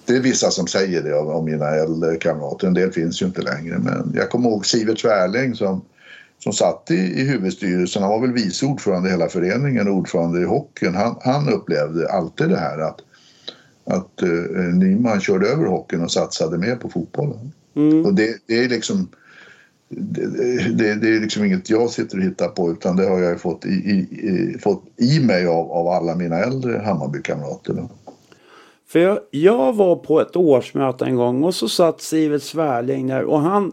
[0.06, 2.68] Det är vissa som säger det om mina äldre kamrater.
[2.68, 3.80] En del finns ju inte längre.
[3.80, 5.82] Men jag kommer ihåg Sivert Svärling som,
[6.40, 8.02] som satt i, i huvudstyrelsen.
[8.02, 10.96] Han var väl vice ordförande i hela föreningen och ordförande i hockeyn.
[10.96, 13.02] Han, han upplevde alltid det här att,
[13.86, 17.52] att uh, Nyman körde över hockeyn och satsade mer på fotbollen.
[17.76, 18.06] Mm.
[18.06, 19.08] Och det, det, är liksom
[19.90, 20.26] det,
[20.78, 23.66] det, det, är liksom inget jag sitter och hittar på utan det har jag fått
[23.66, 23.98] i, i,
[24.28, 27.88] i fått i mig av, av alla mina äldre Hammarbykamrater.
[28.88, 33.24] För jag, jag, var på ett årsmöte en gång och så satt Sivert Svärling där
[33.24, 33.72] och han,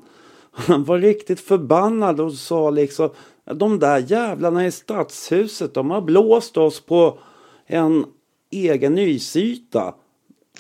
[0.57, 3.11] han var riktigt förbannad och sa liksom
[3.55, 7.19] de där jävlarna i stadshuset de har blåst oss på
[7.67, 8.05] en
[8.51, 9.95] egen nysyta.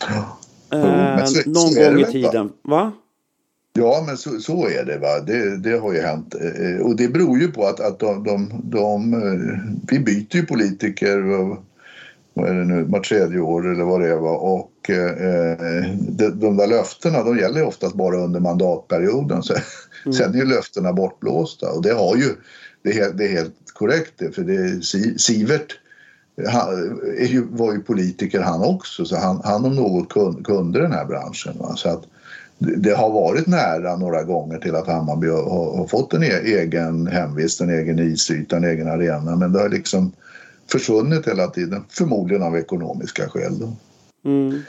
[0.01, 0.39] Ja.
[0.79, 2.53] Eh, så, någon så gång i tiden.
[2.63, 2.93] Va?
[3.73, 4.99] Ja, men så, så är det.
[4.99, 5.21] Va?
[5.27, 6.35] Det, det har ju hänt.
[6.35, 10.47] Eh, Och det beror ju på att, att de, de, de, eh, vi byter ju
[10.47, 11.19] politiker
[12.35, 14.17] vad är det nu, var tredje år eller vad det är.
[14.17, 14.31] Va?
[14.31, 19.43] Och eh, de, de där löftena de gäller ju oftast bara under mandatperioden.
[19.43, 19.55] Så,
[20.07, 20.13] mm.
[20.13, 22.35] Sen är ju löftena bortblåsta och det har ju,
[22.83, 24.85] det är, det är helt korrekt det, för det,
[25.21, 25.79] Sivert
[26.49, 30.13] han, ju, var ju politiker han också så han, han om något
[30.45, 31.59] kunde den här branschen.
[31.59, 31.77] Va?
[31.77, 32.05] Så att,
[32.59, 37.07] det har varit nära några gånger till att Hammarby har, har fått en e egen
[37.07, 40.13] hemvist, en egen isyta, en egen arena men det har liksom
[40.71, 43.73] försvunnit hela tiden, förmodligen av ekonomiska skäl.
[44.25, 44.63] Mm.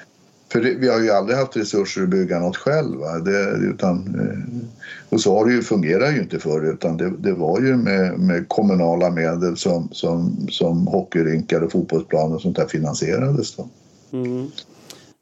[0.51, 3.19] För det, vi har ju aldrig haft resurser att bygga något själva.
[3.19, 4.67] Det, utan, eh,
[5.10, 8.19] och så har det ju fungerat ju inte förr utan det, det var ju med,
[8.19, 13.55] med, kommunala medel som, som, som hockeyrinkar och fotbollsplaner och sånt där finansierades.
[13.55, 13.69] Då.
[14.12, 14.41] Mm.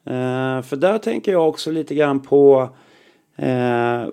[0.05, 2.69] Eh, för där tänker jag också lite grann på
[3.37, 4.05] eh,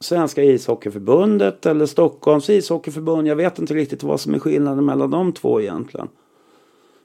[0.00, 3.28] Svenska ishockeyförbundet eller Stockholms ishockeyförbund.
[3.28, 6.08] Jag vet inte riktigt vad som är skillnaden mellan de två egentligen.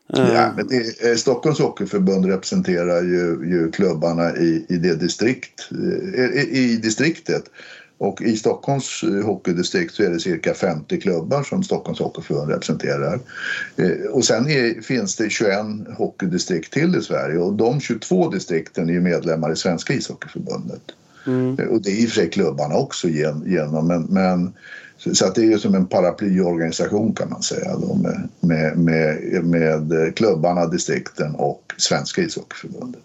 [0.07, 5.69] Ja, men det, Stockholms hockeyförbund representerar ju, ju klubbarna i, i det distrikt,
[6.33, 7.43] i, i distriktet.
[7.99, 13.19] Och i Stockholms hockeydistrikt så är det cirka 50 klubbar som Stockholms hockeyförbund representerar.
[14.11, 15.55] Och sen är, finns det 21
[15.97, 20.81] hockeydistrikt till i Sverige och de 22 distrikten är ju medlemmar i Svenska ishockeyförbundet.
[21.27, 21.69] Mm.
[21.69, 24.53] Och det är i och för sig klubbarna också genom, men, men
[25.13, 29.45] så att det är ju som en paraplyorganisation kan man säga då, med, med, med,
[29.45, 33.01] med klubbarna, distrikten och Svenska ishockeyförbundet.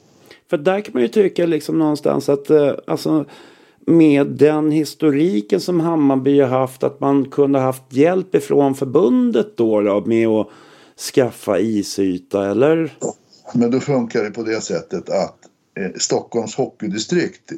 [0.51, 3.25] För där kan man ju tycka liksom någonstans att eh, alltså
[3.87, 9.81] med den historiken som Hammarby har haft att man kunde haft hjälp ifrån förbundet då,
[9.81, 10.49] då med att
[11.15, 12.97] skaffa isyta eller?
[13.55, 15.52] Men då funkar det på det sättet att eh,
[15.97, 17.53] Stockholms hockeydistrikt,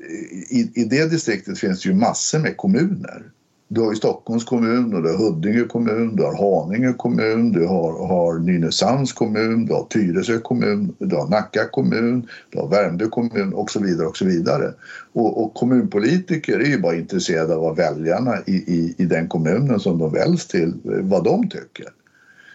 [0.50, 3.22] i, i det distriktet finns ju massor med kommuner.
[3.68, 7.66] Du har ju Stockholms kommun och du har Huddinge kommun, du har Haninge kommun, du
[7.66, 13.06] har, har Nynäshamns kommun, du har Tyresö kommun, du har Nacka kommun, du har Värmdö
[13.06, 14.74] kommun och så vidare och så vidare.
[15.12, 19.80] Och, och kommunpolitiker är ju bara intresserade av vad väljarna i, i, i den kommunen
[19.80, 21.86] som de väljs till, vad de tycker.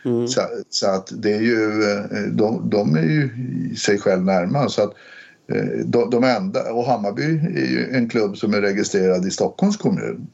[0.05, 0.27] Mm.
[0.27, 3.29] Så, så, att det är ju, eh, de, de är ju
[3.75, 4.75] sig själv närmast.
[4.75, 4.97] Så att eh,
[5.85, 7.23] de, de enda, och Hammarby
[7.55, 10.27] är ju en klubb som är registrerad i Stockholms kommun.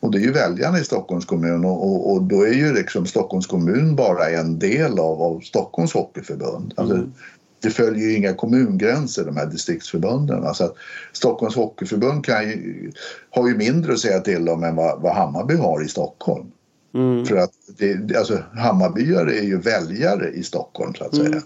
[0.00, 3.06] Och det är ju väljarna i Stockholms kommun och, och, och, då är ju liksom
[3.06, 6.74] Stockholms kommun bara en del av, av Stockholms hockeyförbund.
[6.76, 7.12] Alltså, mm.
[7.60, 10.44] Det följer ju inga kommungränser de här distriktsförbunden.
[10.44, 10.74] Alltså
[11.12, 12.92] Stockholms hockeyförbund kan ju,
[13.30, 16.46] har ju mindre att säga till om än vad, vad Hammarby har i Stockholm.
[16.94, 17.26] Mm.
[17.26, 21.26] För att det, alltså, Hammarbyare är ju väljare i Stockholm så att säga.
[21.26, 21.42] Mm.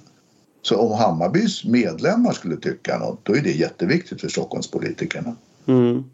[0.62, 5.37] Så om Hammarbys medlemmar skulle tycka något då är det jätteviktigt för Stockholmspolitikerna.
[5.66, 6.05] Mm.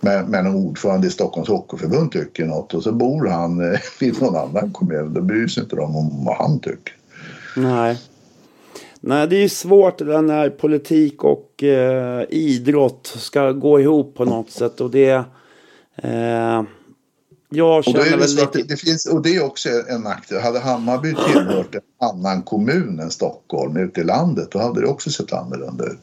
[0.00, 4.12] Men, men om ordförande i Stockholms Hockeyförbund tycker något och så bor han eh, i
[4.20, 6.94] någon annan kommun då bryr sig inte de om vad han tycker.
[7.56, 7.98] Nej.
[9.00, 14.50] Nej, det är ju svårt när politik och eh, idrott ska gå ihop på något
[14.50, 15.24] sätt och det
[15.96, 16.62] eh,
[17.48, 18.62] jag känner och, väl lite...
[18.62, 20.42] det finns, och det är också en nackdel.
[20.42, 25.10] Hade Hammarby tillhört en annan kommun än Stockholm ute i landet då hade det också
[25.10, 25.98] sett annorlunda ut.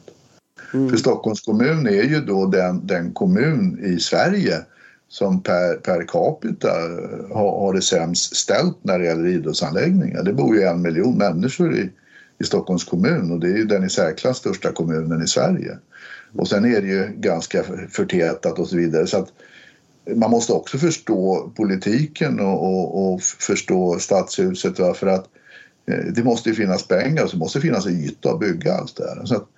[0.74, 0.90] Mm.
[0.90, 4.64] För Stockholms kommun är ju då den, den kommun i Sverige
[5.08, 6.72] som per, per capita
[7.34, 10.22] har, har det sämst ställt när det gäller idrottsanläggningar.
[10.22, 11.90] Det bor ju en miljon människor i,
[12.38, 15.78] i Stockholms kommun och det är ju den i särklass största kommunen i Sverige.
[16.36, 19.06] Och sen är det ju ganska förtätat och så vidare.
[19.06, 19.32] Så att
[20.16, 25.28] man måste också förstå politiken och, och, och förstå stadshuset för att
[25.86, 29.24] eh, det måste ju finnas pengar, så måste finnas yta att bygga allt det här.
[29.24, 29.48] Så att,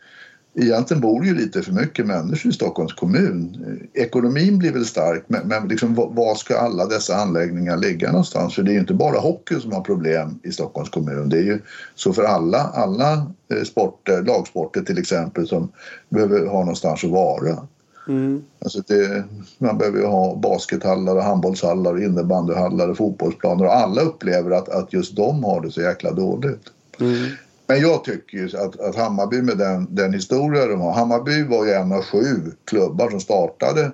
[0.58, 3.64] egentligen bor det ju lite för mycket människor i Stockholms kommun.
[3.66, 8.54] Eh, ekonomin blir väl stark men, men liksom, var ska alla dessa anläggningar ligga någonstans?
[8.54, 11.28] För det är ju inte bara hockey som har problem i Stockholms kommun.
[11.28, 11.60] Det är ju
[11.94, 15.72] så för alla, alla eh, sporter, lagsporter till exempel som
[16.08, 17.66] behöver ha någonstans att vara.
[18.08, 18.44] Mm.
[18.58, 19.24] Alltså det,
[19.58, 25.44] man behöver ju ha baskethallar, handbollshallar, innebandyhallar, fotbollsplaner och alla upplever att, att just de
[25.44, 26.62] har det så jäkla dåligt.
[27.00, 27.26] Mm.
[27.66, 30.92] Men jag tycker ju att, att Hammarby med den, den historia de har.
[30.92, 33.92] Hammarby var ju en av sju klubbar som startade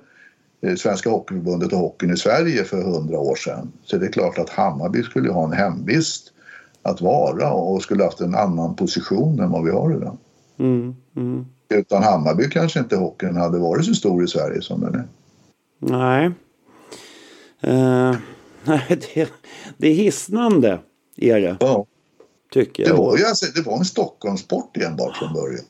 [0.61, 3.71] eh, Svenska Hockeyförbundet och hockeyn i Sverige för hundra år sedan.
[3.83, 6.33] Så det är klart att Hammarby skulle ha en hemvist
[6.81, 10.17] att vara och skulle haft en annan position än vad vi har idag.
[10.57, 11.45] Mm, mm.
[11.69, 15.07] Utan Hammarby kanske inte hockeyn hade varit så stor i Sverige som den är.
[15.79, 16.31] Nej.
[17.67, 18.15] Uh,
[18.87, 19.29] det,
[19.77, 20.79] det är hisnande,
[21.15, 21.57] är det.
[21.59, 21.85] Ja.
[22.53, 22.91] Tycker jag.
[22.91, 25.65] Det var ju alltså, det var en Stockholmsport enbart från början.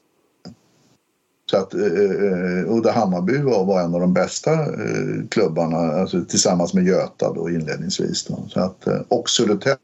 [1.52, 6.74] Så att, eh, Udda Hammarby var, var en av de bästa eh, klubbarna alltså, tillsammans
[6.74, 8.26] med Göta då inledningsvis.
[8.26, 8.46] Då.
[8.50, 9.78] Så att, eh, och Södertälje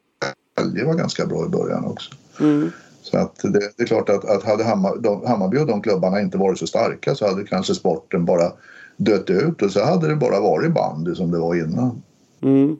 [0.86, 2.12] var ganska bra i början också.
[2.40, 2.72] Mm.
[3.12, 6.22] Så att det, det, är klart att, att hade Hammar, de, Hammarby och de klubbarna
[6.22, 8.52] inte varit så starka så hade kanske sporten bara
[8.98, 12.02] dött ut och så hade det bara varit bandy som det var innan.
[12.42, 12.78] Mm.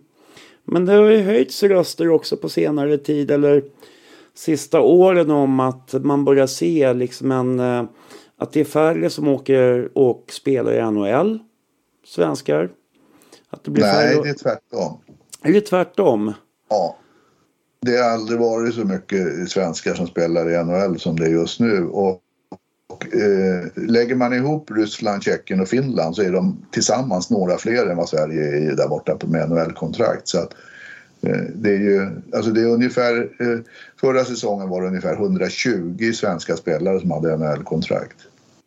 [0.64, 3.64] Men det har ju höjts röster också på senare tid eller
[4.36, 7.84] sista åren om att man börjar se liksom en eh,
[8.38, 11.40] att det är färre som åker och spelar i NHL.
[12.06, 12.70] Svenskar.
[13.50, 14.24] Att det blir Nej, färre...
[14.24, 14.98] det är tvärtom.
[15.42, 16.34] Är det tvärtom?
[16.70, 16.96] Ja.
[17.86, 21.60] Det har aldrig varit så mycket svenskar som spelar i NHL som det är just
[21.60, 21.86] nu.
[21.86, 22.22] Och,
[22.90, 27.86] och eh, lägger man ihop Ryssland, Tjeckien och Finland så är de tillsammans några fler
[27.86, 30.28] än vad Sverige är där borta med NHL-kontrakt.
[30.28, 30.54] Så att
[31.22, 33.60] Eh, det är ju, alltså det är ungefär, eh,
[34.02, 38.18] förra säsongen var det ungefär 120 svenska spelare som hade NHL-kontrakt.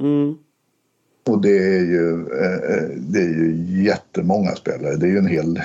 [0.01, 0.35] Mm.
[1.27, 4.96] Och det är, ju, eh, det är ju jättemånga spelare.
[4.96, 5.61] Det är ju en hel,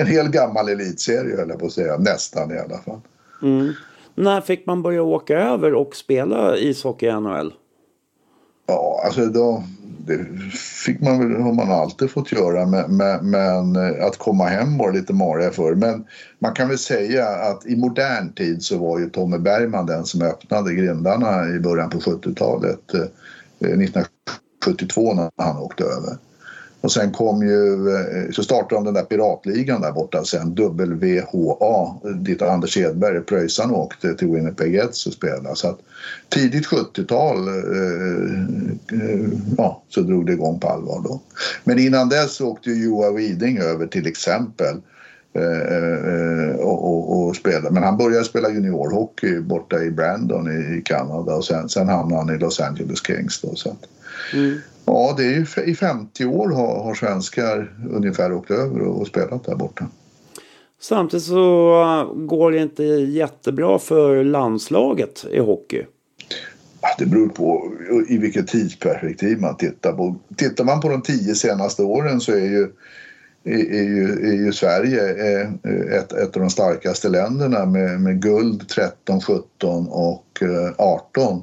[0.00, 3.00] en hel gammal elitserie höll jag på att säga, nästan i alla fall.
[3.42, 3.72] Mm.
[4.14, 7.52] När fick man börja åka över och spela ishockey i NHL?
[8.66, 9.64] Ja, alltså då,
[10.06, 10.26] det
[10.84, 14.78] fick man väl, har man alltid fått göra men, men, men eh, att komma hem
[14.78, 15.74] var lite mariga för.
[15.74, 16.04] Men
[16.38, 20.22] man kan väl säga att i modern tid så var ju Tommy Bergman den som
[20.22, 22.94] öppnade grindarna i början på 70-talet.
[23.58, 26.16] 1972 eh, när han åkte över.
[26.86, 32.00] Och sen kom ju, eh, så startade de den där piratligan där borta sen, WHA,
[32.14, 35.56] dit Anders Edberg, pröjsaren, åkte till Winnipeg Jets och spelade.
[35.56, 35.78] Så att
[36.28, 37.54] tidigt 70-tal, eh,
[39.00, 41.20] eh, ja, så drog det igång på allvar då.
[41.64, 44.76] Men innan dess åkte ju Joa Widing över till exempel
[45.32, 47.70] eh, och, och, och spela.
[47.70, 52.22] Men han började spela juniorhockey borta i Brandon i, i Kanada och sen, sen hamnade
[52.22, 53.40] han i Los Angeles Kings.
[53.40, 53.86] Då, så att,
[54.34, 54.58] Mm.
[54.86, 59.06] Ja, det är ju i 50 år har, har svenskar ungefär åkt över och, och
[59.06, 59.86] spelat där borta.
[60.80, 65.84] Samtidigt så går det inte jättebra för landslaget i hockey.
[66.98, 67.72] Det beror på
[68.08, 70.16] i vilket tidsperspektiv man tittar på.
[70.36, 72.62] Tittar man på de tio senaste åren så är ju,
[73.44, 75.50] är, är ju, är ju Sverige eh,
[75.98, 81.42] ett, ett av de starkaste länderna med, med guld 13, 17 och eh, 18 eh,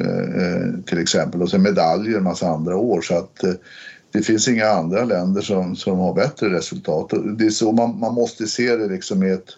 [0.00, 1.42] Eh, eh, till exempel.
[1.42, 3.00] Och sen medaljer en massa andra år.
[3.00, 3.52] Så att eh,
[4.12, 7.12] det finns inga andra länder som, som har bättre resultat.
[7.38, 9.48] Det är så man, man måste se det liksom i ett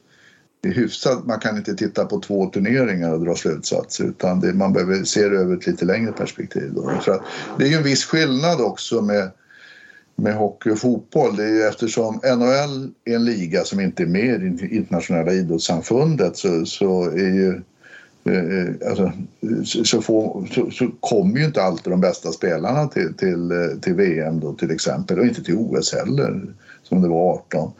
[0.62, 4.53] det är hyfsat, man kan inte titta på två turneringar och dra slutsatser utan det,
[4.53, 6.72] man behöver se det över ett lite längre perspektiv.
[6.74, 7.01] Då.
[7.05, 7.22] För att
[7.59, 9.30] det är ju en viss skillnad också med,
[10.16, 11.36] med hockey och fotboll.
[11.36, 15.32] Det är ju eftersom NHL är en liga som inte är med i det internationella
[15.32, 17.61] idrottssamfundet så, så är ju
[18.31, 19.12] Eh, alltså,
[19.64, 23.81] så, så, får, så, så kommer ju inte alltid de bästa spelarna till, till, eh,
[23.81, 26.43] till VM då till exempel och inte till OS heller
[26.83, 27.72] som det var 18.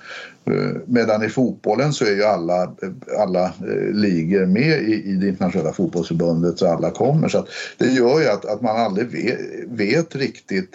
[0.45, 2.73] Eh, medan i fotbollen så är ju alla,
[3.19, 3.53] alla
[3.93, 7.29] ligor med i, i det internationella fotbollsförbundet så alla kommer.
[7.29, 7.49] Så att
[7.79, 9.39] det gör ju att, att man aldrig vet,
[9.69, 10.71] vet riktigt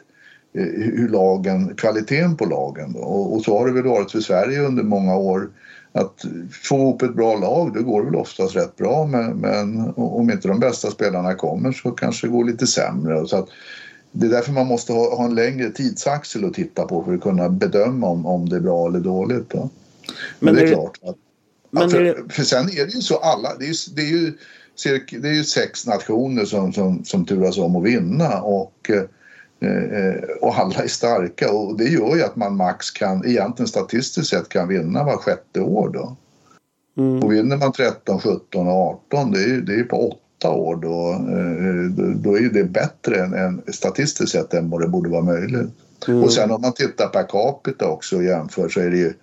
[0.53, 2.95] hur lagen, kvaliteten på lagen.
[2.95, 5.49] Och, och så har det väl varit för Sverige under många år.
[5.95, 6.25] Att
[6.63, 10.47] få ihop ett bra lag, det går väl oftast rätt bra men, men om inte
[10.47, 13.27] de bästa spelarna kommer så kanske det går lite sämre.
[13.27, 13.49] Så att,
[14.11, 17.21] det är därför man måste ha, ha en längre tidsaxel att titta på för att
[17.21, 19.49] kunna bedöma om, om det är bra eller dåligt.
[19.49, 19.59] Då.
[19.59, 19.69] Men,
[20.39, 20.99] Men det är, är klart.
[21.03, 21.15] Att,
[21.71, 24.01] men att för, är för sen är det ju så alla, det är ju, det
[24.01, 24.33] är ju,
[24.75, 29.03] cirka, det är ju sex nationer som, som, som turas om att vinna och, eh,
[30.41, 34.49] och alla är starka och det gör ju att man max kan, egentligen statistiskt sett
[34.49, 36.15] kan vinna var sjätte år då.
[36.97, 37.23] Mm.
[37.23, 40.75] Och vinner man 13, 17 och 18 det är ju det är på åtta år
[40.75, 44.87] då, eh, då, då är ju det bättre än, än statistiskt sett än vad det
[44.87, 45.69] borde vara möjligt.
[46.07, 46.23] Mm.
[46.23, 49.13] Och sen om man tittar per capita också och jämför så är det ju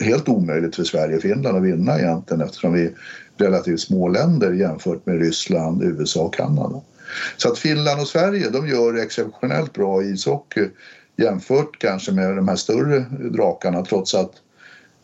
[0.00, 2.92] helt omöjligt för Sverige och Finland att vinna egentligen eftersom vi är
[3.36, 6.80] relativt små länder jämfört med Ryssland, USA och Kanada.
[7.36, 10.68] Så att Finland och Sverige de gör exceptionellt bra ishockey
[11.16, 12.98] jämfört kanske med de här större
[13.30, 14.32] drakarna trots att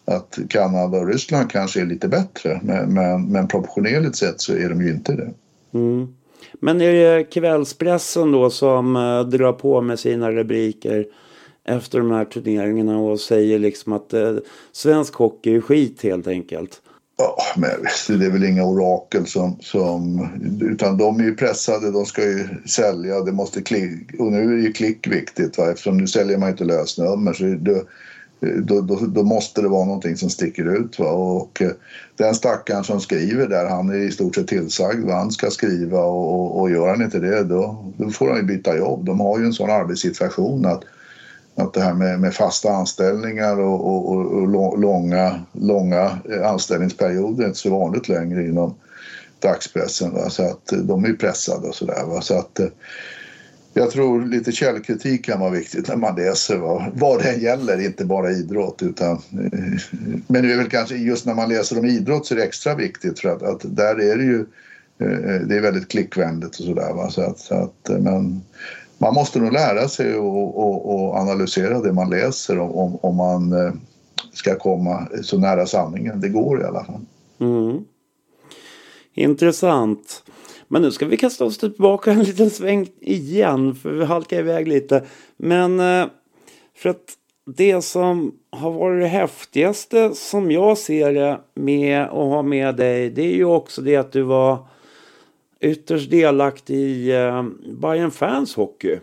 [0.04, 4.68] att Kanada och Ryssland kanske är lite bättre men, men, men proportionerligt sett så är
[4.68, 5.30] de ju inte det.
[5.74, 6.14] Mm.
[6.60, 11.06] Men är det kvällspressen då som eh, drar på med sina rubriker
[11.64, 14.36] efter de här turneringarna och säger liksom att eh,
[14.72, 16.82] svensk hockey är skit helt enkelt?
[17.20, 17.70] Ja, men
[18.18, 20.28] det är väl inga orakel som, som...
[20.60, 24.20] Utan de är ju pressade, de ska ju sälja, det måste klick...
[24.20, 25.70] Och nu är ju klick viktigt va?
[25.70, 27.82] eftersom nu säljer man ju inte lösnummer så då,
[28.62, 30.98] då, då, då måste det vara någonting som sticker ut.
[30.98, 31.10] Va?
[31.10, 31.70] Och eh,
[32.16, 36.00] den stackaren som skriver där, han är i stort sett tillsagd vad han ska skriva
[36.00, 39.04] och, och, och gör han inte det då, då får han ju byta jobb.
[39.04, 40.84] De har ju en sån arbetssituation att
[41.54, 47.42] att det här med, med fasta anställningar och, och, och, och långa, långa eh, anställningsperioder
[47.44, 48.74] är inte så vanligt längre inom
[49.38, 50.14] dagspressen.
[50.14, 50.30] Va?
[50.30, 52.04] Så att eh, de är ju pressade och sådär.
[52.06, 52.20] Va?
[52.20, 52.66] Så att eh,
[53.74, 56.86] jag tror lite källkritik kan vara viktigt när man läser va?
[56.94, 58.82] vad det än gäller, inte bara idrott.
[58.82, 59.18] Utan,
[60.26, 62.74] men det är väl kanske just när man läser om idrott så är det extra
[62.74, 64.46] viktigt för att, att där är det ju
[65.46, 67.10] det är väldigt klickvänligt och sådär.
[67.10, 68.42] Så att, så att, men
[69.00, 73.16] man måste nog lära sig och, och, och analysera det man läser om, om, om
[73.16, 73.72] man eh,
[74.32, 77.00] ska komma så nära sanningen det går i alla fall.
[77.40, 77.84] Mm.
[79.14, 80.22] Intressant.
[80.68, 84.68] Men nu ska vi kasta oss tillbaka en liten sväng igen för vi halkar iväg
[84.68, 85.04] lite.
[85.36, 86.06] Men eh,
[86.76, 87.16] för att
[87.56, 93.10] det som har varit det häftigaste som jag ser det med att ha med dig
[93.10, 94.58] det är ju också det att du var
[95.60, 97.44] ytterst delaktig i eh,
[97.80, 98.98] Bayern Fans Hockey.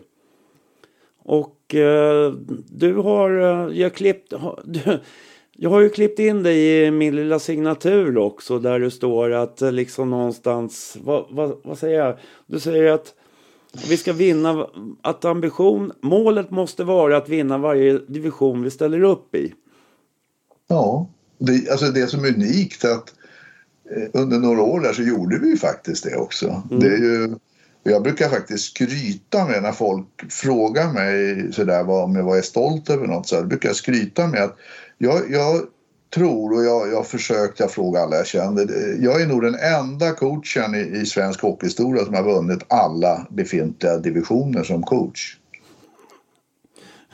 [1.24, 2.32] Och eh,
[2.70, 5.00] du har, eh, jag klippt, har, du,
[5.52, 9.62] jag har ju klippt in dig i min lilla signatur också där det står att
[9.62, 12.18] eh, liksom någonstans, vad, vad, vad säger jag?
[12.46, 13.14] Du säger att
[13.88, 14.66] vi ska vinna,
[15.02, 19.54] att ambition, målet måste vara att vinna varje division vi ställer upp i.
[20.68, 23.14] Ja, det, alltså det som är unikt är att
[24.12, 26.62] under några år där så gjorde vi ju faktiskt det också.
[26.70, 27.34] Det är ju,
[27.82, 33.06] Jag brukar faktiskt skryta med när folk frågar mig sådär om jag är stolt över
[33.06, 34.56] något så här, brukar jag skryta med att
[34.98, 35.62] jag, jag
[36.14, 38.66] tror och jag, har försökt, jag frågar alla jag känner.
[39.00, 43.96] Jag är nog den enda coachen i, i svensk hockeyhistoria som har vunnit alla befintliga
[43.96, 45.36] divisioner som coach.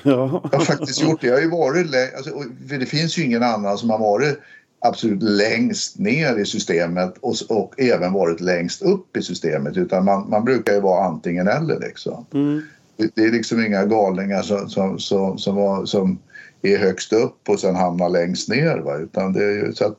[0.03, 0.49] Ja.
[0.53, 1.27] Jag har faktiskt gjort det.
[1.27, 2.43] Jag har ju varit, alltså,
[2.79, 4.39] det finns ju ingen annan som har varit
[4.85, 10.31] absolut längst ner i systemet och, och även varit längst upp i systemet utan man,
[10.31, 12.27] man brukar ju vara antingen eller liksom.
[12.35, 12.63] Mm.
[12.97, 16.19] Det, det är liksom inga galningar som, som, som, som, var, som
[16.63, 18.79] är högst upp och sen hamnar längst ner.
[18.79, 18.97] Va?
[18.97, 19.99] Utan det är så att,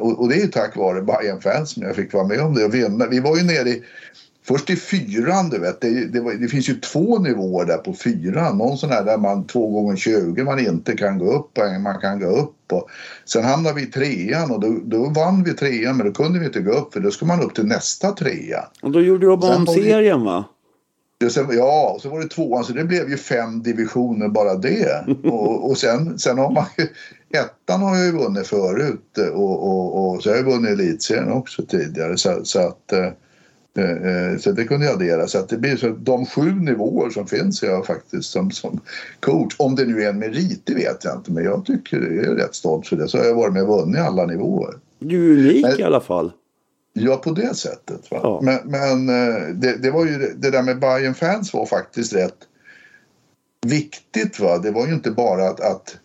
[0.00, 2.54] och, och det är ju tack vare Bayern fans som jag fick vara med om
[2.54, 3.06] det och vinna.
[3.06, 3.82] Vi var ju nere i
[4.48, 5.80] Först i fyran, du vet.
[5.80, 8.58] Det, det, det, finns ju två nivåer där på fyran.
[8.58, 12.00] Någon sån här där man två gånger 20 man inte kan gå upp och man
[12.00, 12.72] kan gå upp.
[12.72, 12.88] Och
[13.24, 16.46] sen hamnade vi i trean och då, då vann vi trean men då kunde vi
[16.46, 18.64] inte gå upp för då ska man upp till nästa trea.
[18.82, 20.44] Och då gjorde du om serien va?
[21.50, 25.04] Ja, och så var det tvåan så det blev ju fem divisioner bara det.
[25.24, 26.86] Och, och sen, sen har man ju,
[27.38, 31.62] ettan har jag ju vunnit förut och, och, och så har jag vunnit elitserien också
[31.66, 32.16] tidigare.
[32.16, 33.12] Så, så att eh, eh,
[34.40, 35.26] så det kunde jag addera.
[35.26, 38.80] Så att det blir så att de sju nivåer som finns jag faktiskt som, som
[39.20, 39.54] coach.
[39.58, 41.32] Om det nu är en merit, det vet jag inte.
[41.32, 43.08] Men jag tycker det är rätt stolt för det.
[43.08, 44.74] Så har jag varit med och vunnit alla nivåer.
[44.98, 45.80] Du är unik Nej.
[45.80, 46.32] i alla fall.
[46.92, 48.00] Ja, på det sättet.
[48.10, 48.40] Ja.
[48.42, 52.36] Men, men eh, det, det var ju det där med Bayern fans var faktiskt rätt
[53.66, 54.40] viktigt.
[54.40, 54.58] Va?
[54.58, 55.96] Det var ju inte bara att, att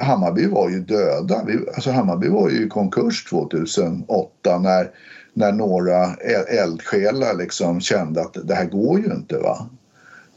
[0.00, 1.44] Hammarby var ju döda.
[1.46, 4.90] Vi, alltså Hammarby var ju i konkurs 2008 när,
[5.34, 6.14] när några
[6.48, 9.38] eldsjälar liksom kände att det här går ju inte.
[9.38, 9.68] va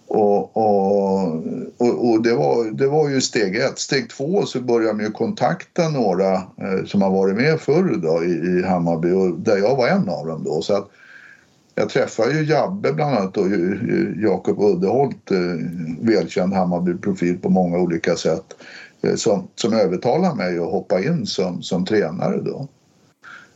[0.07, 1.23] och, och,
[1.77, 3.79] och, och det, var, det var ju steg ett.
[3.79, 8.23] Steg två så började man ju kontakta några eh, som har varit med förr då,
[8.23, 10.61] i, i Hammarby och där jag var en av dem då.
[10.61, 10.89] Så att
[11.75, 15.37] jag träffade ju Jabbe bland annat och eh, Jakob Uddeholt, eh,
[16.01, 18.45] välkänd Hammarby-profil på många olika sätt,
[19.01, 22.67] eh, som, som övertalade mig att hoppa in som, som tränare då.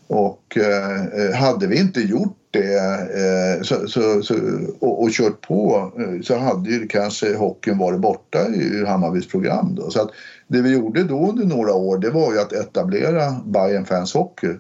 [0.10, 2.80] Och eh, hade vi inte gjort det
[3.16, 4.36] eh, så, så, så,
[4.80, 9.76] och, och kört på eh, så hade ju kanske hockeyn varit borta ur Hammarbys program.
[9.76, 9.90] Då.
[9.90, 10.10] Så att
[10.48, 14.54] det vi gjorde då under några år det var ju att etablera Bayern Fans Hockey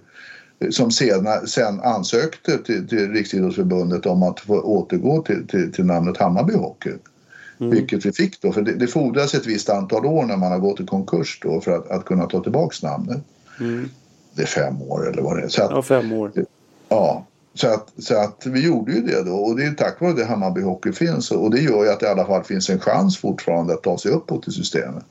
[0.60, 5.86] eh, som sen, sen ansökte till, till Riksidrottsförbundet om att få återgå till, till, till
[5.86, 6.94] namnet Hammarby Hockey.
[7.58, 10.60] Vilket vi fick då, för det, det fordras ett visst antal år när man har
[10.60, 13.22] gått i konkurs då för att, att kunna ta tillbaks namnet.
[13.60, 13.90] Mm.
[14.34, 15.48] Det är fem år eller vad det är.
[15.48, 16.32] Så att, Ja, fem år.
[16.90, 20.14] Ja, så att, så att vi gjorde ju det då och det är tack vare
[20.14, 22.80] det Hammarby Hockey finns och det gör ju att det i alla fall finns en
[22.80, 25.06] chans fortfarande att ta sig uppåt i systemet.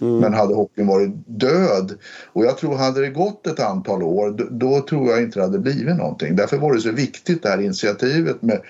[0.00, 0.18] Mm.
[0.18, 1.92] Men hade hockeyn varit död
[2.32, 5.44] och jag tror hade det gått ett antal år då, då tror jag inte det
[5.44, 6.36] hade blivit någonting.
[6.36, 8.60] Därför var det så viktigt det här initiativet med,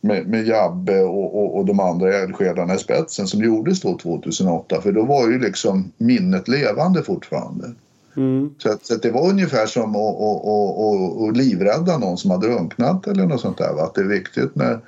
[0.00, 4.80] med, med Jabbe och, och, och de andra eldsjälarna i spetsen som gjordes då 2008
[4.80, 7.72] för då var ju liksom minnet levande fortfarande.
[8.18, 8.54] Mm.
[8.58, 12.30] Så, att, så att det var ungefär som att, att, att, att, livrädda någon som
[12.30, 13.74] har drunknat eller något sånt där.
[13.74, 13.82] Va?
[13.82, 14.80] Att det är viktigt med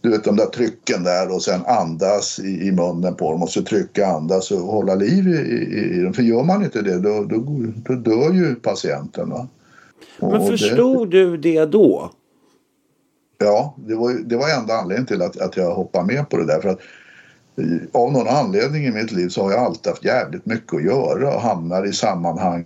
[0.00, 3.50] du vet de där trycken där och sen andas i, i munnen på dem och
[3.50, 6.12] så trycka, andas och hålla liv i, i, i dem.
[6.12, 7.36] För gör man inte det då, då,
[7.86, 9.30] då dör ju patienten.
[9.30, 9.48] Va?
[10.20, 12.10] Och Men det- förstod du det då?
[13.38, 16.46] Ja, det var, det var enda anledningen till att, att jag hoppade med på det
[16.46, 16.60] där.
[16.60, 16.80] För att,
[17.92, 21.34] av någon anledning i mitt liv så har jag alltid haft jävligt mycket att göra
[21.34, 22.64] och hamnar i sammanhang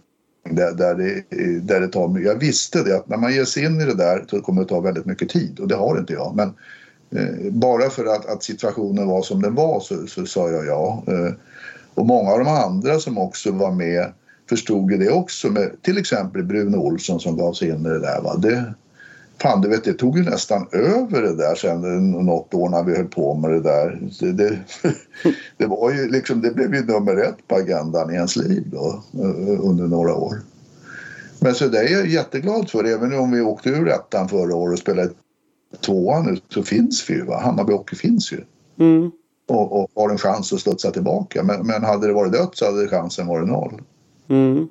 [0.51, 1.24] där, där, det,
[1.61, 2.28] där det tar mycket.
[2.28, 4.68] Jag visste det att när man ger sig in i det där så kommer det
[4.68, 6.36] ta väldigt mycket tid och det har inte jag.
[6.36, 6.55] Men
[7.11, 11.03] eh, bara för att, att situationen var som den var så, så sa jag ja.
[11.07, 11.32] Eh,
[11.95, 14.12] och många av de andra som också var med
[14.49, 15.51] förstod ju det också.
[15.51, 18.20] Med, till exempel Bruno Olsson som gav sig in i det där.
[18.22, 18.36] Va?
[18.36, 18.74] Det,
[19.43, 22.97] Fan, du vet, det tog ju nästan över det där sen något år när vi
[22.97, 24.01] höll på med det där.
[24.20, 24.59] Det, det,
[25.57, 29.03] det var ju liksom, det blev ju nummer ett på agendan i ens liv då
[29.14, 30.41] eh, under några år.
[31.41, 32.84] Men så det är jag jätteglad för.
[32.84, 35.11] Även om vi åkte ur ettan förra året och spelade
[35.80, 37.24] tvåan nu så finns vi ju.
[37.24, 37.41] Va?
[37.41, 38.41] Hammarby Hockey finns ju
[38.80, 39.11] Mm.
[39.49, 41.43] och, och har en chans att studsa tillbaka.
[41.43, 43.82] Men, men hade det varit dött så hade chansen varit noll.
[44.28, 44.68] Mm.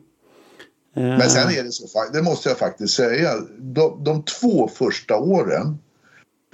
[0.98, 5.78] Men sen är det så, det måste jag faktiskt säga, de, de två första åren,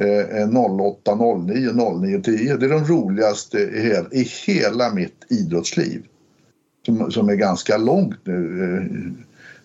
[0.02, 0.50] eh,
[0.82, 1.72] 08, 09,
[2.02, 6.06] 09, 10, det är de roligaste i, hel, i hela mitt idrottsliv.
[6.86, 9.18] Som, som är ganska långt nu.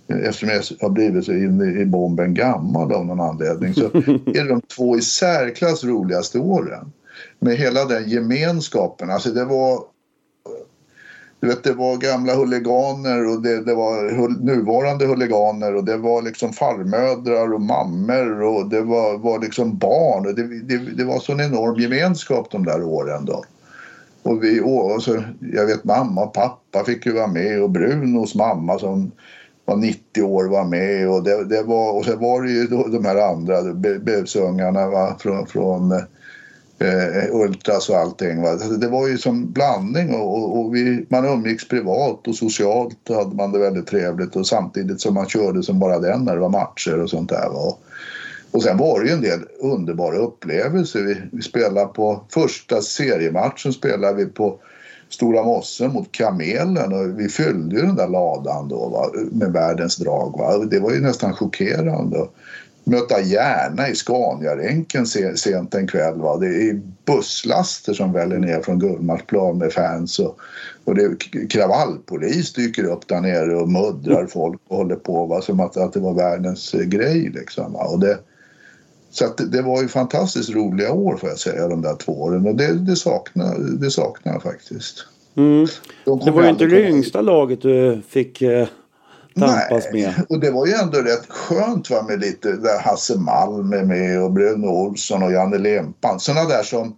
[0.08, 4.44] Eh, eftersom jag har blivit så in i bomben gammal av någon anledning så är
[4.44, 6.92] det de två i särklass roligaste åren.
[7.38, 9.82] Med hela den gemenskapen, alltså det var
[11.40, 15.96] du vet, det var gamla huliganer och det, det var hul, nuvarande huliganer och det
[15.96, 20.26] var liksom farmödrar och mammor och det var, var liksom barn.
[20.26, 23.44] Och det, det, det var sån enorm gemenskap de där åren då.
[24.22, 25.22] Och vi, och så,
[25.52, 29.10] jag vet mamma och pappa fick ju vara med och Brunos mamma som
[29.64, 33.04] var 90 år var med och det, det var och sen var det ju de
[33.04, 33.62] här andra
[33.98, 36.02] busungarna från, från
[36.78, 38.42] eh, Ultras och allting.
[38.42, 38.50] Va?
[38.50, 43.08] Alltså, det var ju som blandning och, och, och vi, man umgicks privat och socialt
[43.08, 46.40] hade man det väldigt trevligt och samtidigt som man körde som bara den när det
[46.40, 47.48] var matcher och sånt där.
[47.48, 47.76] Va?
[48.50, 51.02] Och sen var det ju en del underbara upplevelser.
[51.02, 54.58] Vi, vi spelade på första seriematchen spelade vi på
[55.08, 59.96] Stora Mossen mot Kamelen och vi fyllde ju den där ladan då va, med världens
[59.96, 60.38] drag.
[60.38, 60.58] Va.
[60.58, 62.28] Det var ju nästan chockerande.
[62.88, 66.18] Möta Järna i Scaniaränken sent en kväll.
[66.18, 66.36] Va.
[66.36, 70.38] Det är busslaster som väller ner från Gullmarsplan med fans och,
[70.84, 71.16] och det
[71.50, 75.92] kravallpolis dyker upp där nere och muddrar folk och håller på va, som att, att
[75.92, 77.72] det var världens grej liksom.
[77.72, 77.84] Va.
[77.84, 78.18] Och det,
[79.10, 82.12] så att det, det, var ju fantastiskt roliga år får jag säga de där två
[82.22, 85.06] åren och det, det, saknar, det saknar jag faktiskt.
[85.36, 85.66] Mm.
[86.04, 88.68] De det var ju inte det yngsta laget du fick eh,
[89.38, 90.14] tampas Nej, med.
[90.28, 94.22] och det var ju ändå rätt skönt va, med lite där Hasse Malm är med
[94.22, 96.20] och Bruno Olsson och Janne Lempan.
[96.20, 96.96] Sådana där som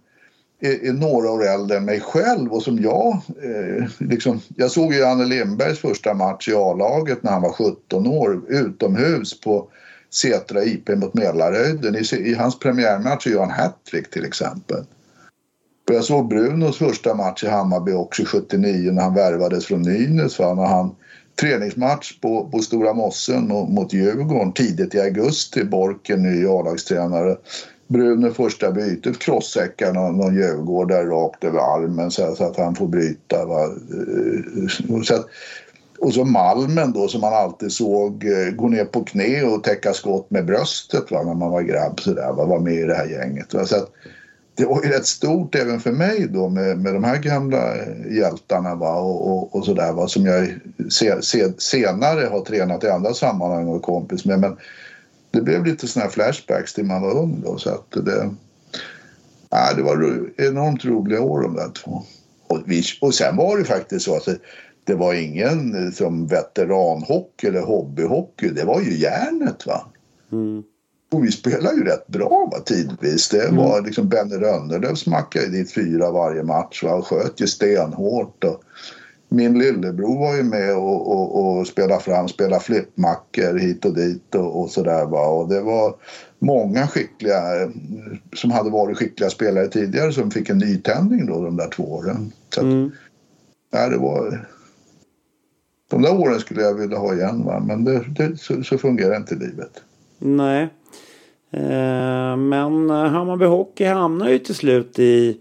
[0.61, 4.93] är, är, några år äldre än mig själv och som jag eh, liksom, Jag såg
[4.93, 9.67] ju Janne Lindbergs första match i A-laget när han var 17 år utomhus på
[10.13, 11.95] Setra IP mot Mälarhöjden.
[11.95, 14.85] I, I, hans premiärmatch gör han hattrick till exempel.
[15.89, 20.39] Och jag såg Brunos första match i Hammarby också 79 när han värvades från Nynäs.
[20.39, 20.95] När han
[21.41, 25.63] träningsmatch på, på Stora Mossen mot, mot Djurgården tidigt i augusti.
[25.63, 27.37] Borken, ny A-lagstränare.
[27.87, 32.87] Bruno första bytet krossäckar någon, någon djurgårdare rakt över armen så, så, att han får
[32.87, 33.45] bryta.
[33.45, 33.63] Va?
[33.63, 35.25] Eh, så att,
[35.99, 39.93] och så Malmen då som man alltid såg eh, gå ner på knä och täcka
[39.93, 43.07] skott med bröstet va, när man var grabb sådär, va, var med i det här
[43.07, 43.53] gänget.
[43.53, 43.65] Va.
[43.65, 43.91] Så att,
[44.61, 47.75] det var ju rätt stort även för mig då med, med de här gamla
[48.09, 50.59] hjältarna va, och, och, och sådär va, som jag
[50.89, 54.39] se, se, senare har tränat i andra sammanhang och kompis med.
[54.39, 54.57] Men
[55.31, 58.21] det blev lite sådana här flashbacks till man var ung då så att det,
[59.51, 62.03] äh, det var enormt roliga år de där två.
[62.47, 64.27] Och, vi, och sen var det faktiskt så att
[64.83, 68.49] det var ingen som veteranhockey eller hobbyhockey.
[68.49, 69.85] Det var ju järnet va.
[70.31, 70.63] Mm.
[71.11, 73.29] Och vi spelade ju rätt bra va, tidvis.
[73.29, 73.55] Det mm.
[73.55, 78.43] var liksom Benny Rönnerlöv smackade dit fyra varje match va, och sköt ju stenhårt.
[78.43, 78.63] Och
[79.29, 84.35] min lillebror var ju med och, och, och spelade fram, spelade flippmackor hit och dit
[84.35, 85.27] och, och sådär va.
[85.27, 85.95] Och det var
[86.39, 87.41] många skickliga
[88.35, 92.31] som hade varit skickliga spelare tidigare som fick en nytändning då de där två åren.
[92.53, 92.91] Så att, mm.
[93.71, 94.47] ja, det var
[95.89, 97.63] de där åren skulle jag vilja ha igen va?
[97.67, 99.81] men det, det, så, så fungerar inte livet.
[100.23, 100.67] Nej.
[101.51, 105.37] Eh, men eh, Hammarby Hockey hamnar ju till slut i,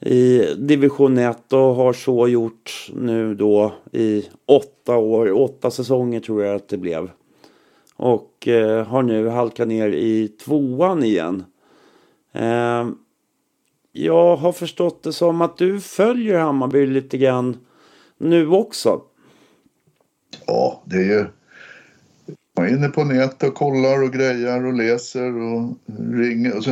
[0.00, 6.44] i division 1 och har så gjort nu då i åtta år, åtta säsonger tror
[6.44, 7.10] jag att det blev.
[7.96, 11.44] Och eh, har nu halkat ner i tvåan igen.
[12.32, 12.88] Eh,
[13.92, 17.56] jag har förstått det som att du följer Hammarby lite grann
[18.18, 19.02] nu också.
[20.46, 21.26] Ja, det är ju...
[22.56, 25.74] Man är inne på nätet och kollar och grejar och läser och
[26.12, 26.56] ringer.
[26.56, 26.64] Och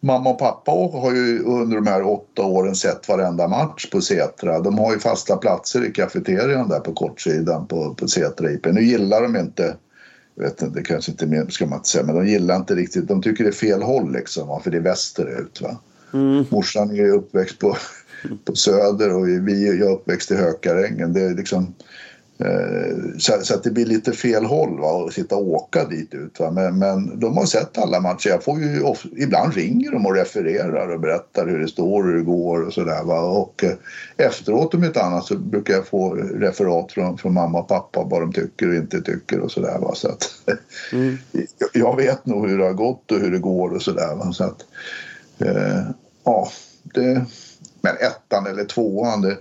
[0.00, 4.60] mamma och pappa har ju under de här åtta åren sett varenda match på Setra.
[4.60, 8.66] De har ju fasta platser i kafeterian där på kortsidan på, på Setra IP.
[8.66, 9.76] Nu gillar de inte
[10.34, 13.22] jag vet inte, kanske inte ska man inte säga, men de gillar inte riktigt, de
[13.22, 15.60] tycker det är fel håll liksom, för det är västerut.
[15.60, 15.78] Va?
[16.12, 16.44] Mm.
[16.50, 17.76] Morsan är uppväxt på,
[18.44, 21.12] på Söder och vi, jag är uppväxt i Hökarängen.
[21.12, 21.74] Det är liksom,
[23.18, 26.40] så, så, att det blir lite fel håll va, att sitta och åka dit ut.
[26.40, 26.50] Va.
[26.50, 28.28] Men, men de har sett alla matcher.
[28.28, 32.04] Jag får ju of, ibland ringer de och refererar och berättar hur det står och
[32.04, 33.10] hur det går och sådär.
[33.10, 33.72] Och eh,
[34.16, 38.20] efteråt om inte annat så brukar jag få referat från, från mamma och pappa vad
[38.22, 39.78] de tycker och inte tycker och sådär.
[39.94, 40.30] Så att,
[40.92, 41.18] mm.
[41.72, 44.32] jag vet nog hur det har gått och hur det går och sådär.
[44.32, 44.64] Så att,
[45.38, 45.82] eh,
[46.24, 46.48] ja,
[46.82, 47.24] det,
[47.80, 49.36] men ettan eller tvåan det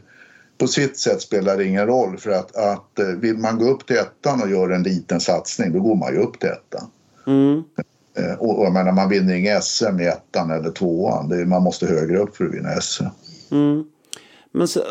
[0.57, 3.87] på sitt sätt spelar det ingen roll för att, att eh, vill man gå upp
[3.87, 6.89] till ettan och göra en liten satsning då går man ju upp till ettan.
[7.27, 7.63] Mm.
[8.17, 11.29] Eh, och, och jag menar, man vinner inga SM i ettan eller tvåan.
[11.29, 13.03] Det, man måste högre upp för att vinna SM.
[13.51, 13.83] Mm.
[14.51, 14.81] Men så,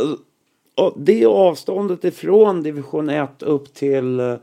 [0.96, 4.36] det avståndet ifrån division 1 upp till eh,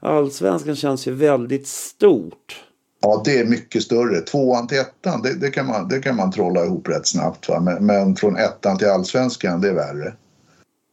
[0.00, 2.64] allsvenskan känns ju väldigt stort.
[3.00, 4.20] Ja, det är mycket större.
[4.20, 7.48] Tvåan till ettan, det, det, kan, man, det kan man trolla ihop rätt snabbt.
[7.48, 7.60] Va?
[7.60, 10.12] Men, men från ettan till allsvenskan, det är värre.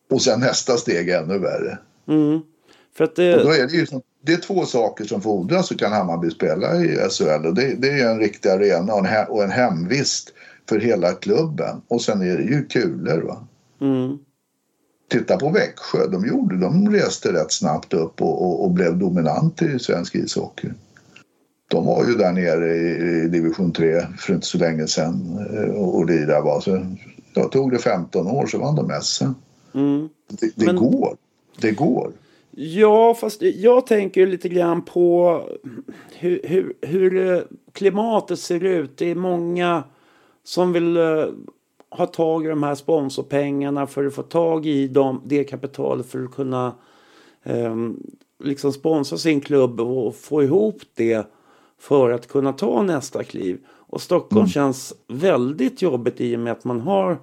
[0.10, 1.78] Och sen nästa steg ännu värre.
[2.08, 2.42] Mm.
[2.98, 3.36] För att det...
[3.36, 3.86] Och då är det, ju,
[4.22, 7.46] det är två saker som fordras så kan Hammarby spela i SHL.
[7.46, 10.34] Och det, det är en riktig arena och en, he, och en hemvist
[10.70, 11.82] för hela klubben.
[11.88, 13.22] Och sen är det ju kulor.
[13.22, 13.48] Va?
[13.82, 14.18] Mm.
[15.12, 19.62] Titta på Växjö, de, gjorde, de reste rätt snabbt upp och, och, och blev dominant
[19.62, 20.70] i svensk ishockey.
[21.68, 25.76] De var ju där nere i, i division 3 för inte så länge sedan eh,
[25.76, 26.62] och, och lirade.
[26.62, 26.86] Så,
[27.34, 29.32] ja, tog det 15 år så vann de SM.
[29.74, 30.10] Mm.
[30.28, 31.18] Det, det Men- går.
[31.58, 32.12] Det går.
[32.56, 35.42] Ja, fast jag tänker lite grann på
[36.14, 38.98] hur, hur, hur eh, klimatet ser ut.
[38.98, 39.84] Det är många
[40.44, 41.26] som vill eh,
[41.90, 46.24] ha tag i de här sponsorpengarna för att få tag i dem, det kapitalet för
[46.24, 46.76] att kunna
[47.44, 47.76] eh,
[48.44, 51.28] liksom sponsra sin klubb och få ihop det
[51.80, 53.58] för att kunna ta nästa kliv.
[53.70, 57.18] Och Stockholm känns väldigt jobbigt i och med att man har i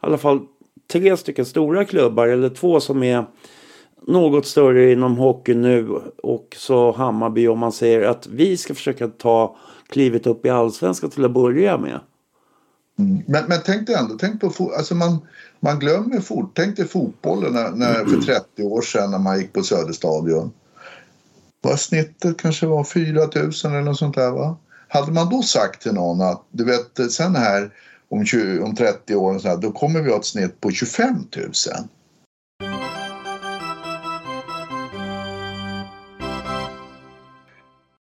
[0.00, 0.40] alla fall
[0.92, 3.26] tre stycken stora klubbar eller två som är
[4.06, 5.88] något större inom hockey nu
[6.22, 9.56] och så Hammarby om man säger att vi ska försöka ta
[9.88, 12.00] klivet upp i allsvenskan till att börja med.
[13.26, 15.18] Men, men tänk dig ändå, tänk på, alltså man,
[15.60, 19.52] man glömmer fort, tänk dig fotbollen när, när, för 30 år sedan när man gick
[19.52, 20.52] på Söderstadion.
[21.62, 23.28] Vad snittet kanske var 4 000
[23.64, 24.56] eller något sånt där va?
[24.88, 27.70] Hade man då sagt till någon att du vet sen här
[28.10, 30.70] om, 20, om 30 år och så här, då kommer vi ha ett snitt på
[30.70, 31.52] 25 000.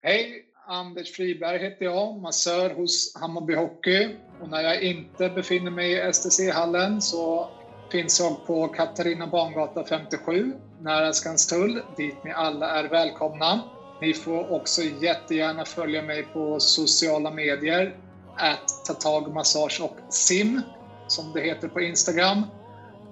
[0.04, 4.16] Hej, Anders Friberg heter jag, massör hos Hammarby Hockey.
[4.42, 7.50] Och när jag inte befinner mig i STC-hallen så
[7.92, 13.62] finns jag på Katarina Bangata 57, nära Skanstull, dit ni alla är välkomna.
[14.02, 17.96] Ni får också jättegärna följa mig på sociala medier,
[18.38, 20.62] att tatagmassage och sim,
[21.08, 22.44] som det heter på Instagram.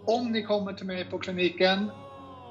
[0.06, 1.92] Om ni kommer till mig på kliniken,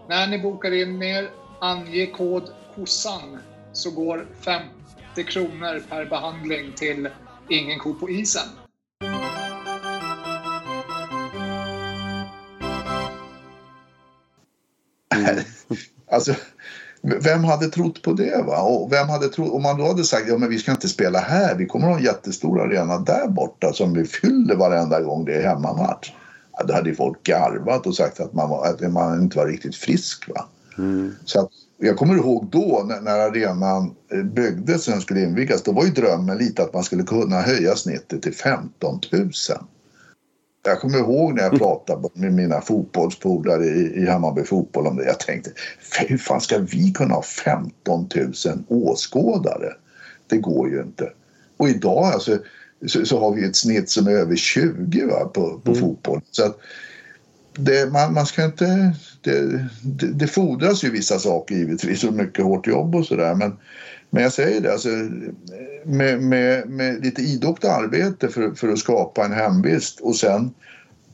[0.08, 3.38] när ni bokar in er, ange kod KOSSAN
[3.72, 7.08] så går 50 kronor per behandling till
[7.48, 8.48] Ingen ko på isen.
[16.10, 16.34] Alltså,
[17.04, 18.42] vem hade trott på det?
[18.46, 18.62] Va?
[18.62, 21.18] Och vem hade trott, om man då hade sagt ja, men vi ska inte spela
[21.18, 25.34] här, vi kommer ha en jättestor arena där borta som vi fyller varenda gång det
[25.34, 26.12] är hemmamatch.
[26.52, 29.76] Ja, då hade folk garvat och sagt att man, var, att man inte var riktigt
[29.76, 30.28] frisk.
[30.28, 30.46] Va?
[31.24, 35.62] Så att, jag kommer ihåg då när, när arenan eh, byggdes och den skulle invigas,
[35.62, 39.30] då var ju drömmen lite att man skulle kunna höja snittet till 15 000.
[40.66, 45.04] Jag kommer ihåg när jag pratade med mina fotbollspolare i, i Hammarby fotboll om det.
[45.04, 45.50] Jag tänkte,
[46.06, 48.32] hur fan ska vi kunna ha 15 000
[48.68, 49.72] åskådare?
[50.26, 51.12] Det går ju inte.
[51.56, 52.38] Och idag alltså,
[52.86, 56.20] så, så har vi ett snitt som är över 20 va, på, på fotboll.
[56.30, 56.58] Så att
[57.56, 58.94] det, man, man ska inte...
[59.20, 63.34] Det, det, det fordras ju vissa saker givetvis och mycket hårt jobb och sådär.
[63.34, 63.56] Men,
[64.14, 64.88] men jag säger det, alltså,
[65.84, 70.54] med, med, med lite idogt arbete för, för att skapa en hemvist och sen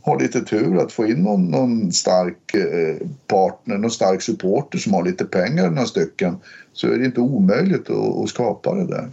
[0.03, 4.95] ha lite tur att få in någon, någon stark eh, partner, någon stark supporter som
[4.95, 6.37] har lite pengar några stycken
[6.73, 9.11] så är det inte omöjligt att, att skapa det där.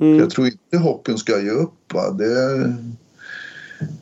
[0.00, 0.18] Mm.
[0.18, 1.92] Jag tror inte hockeyn ska ge upp.
[1.94, 2.10] Va?
[2.10, 2.74] Det,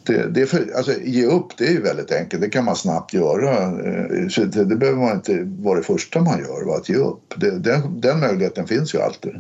[0.07, 3.15] det, det för, alltså, ge upp det är ju väldigt enkelt, det kan man snabbt
[3.15, 3.55] göra.
[3.63, 6.77] Eh, Så det, det behöver man inte vara det första man gör, va?
[6.77, 7.35] att ge upp.
[7.37, 9.33] Det, den, den möjligheten finns ju alltid.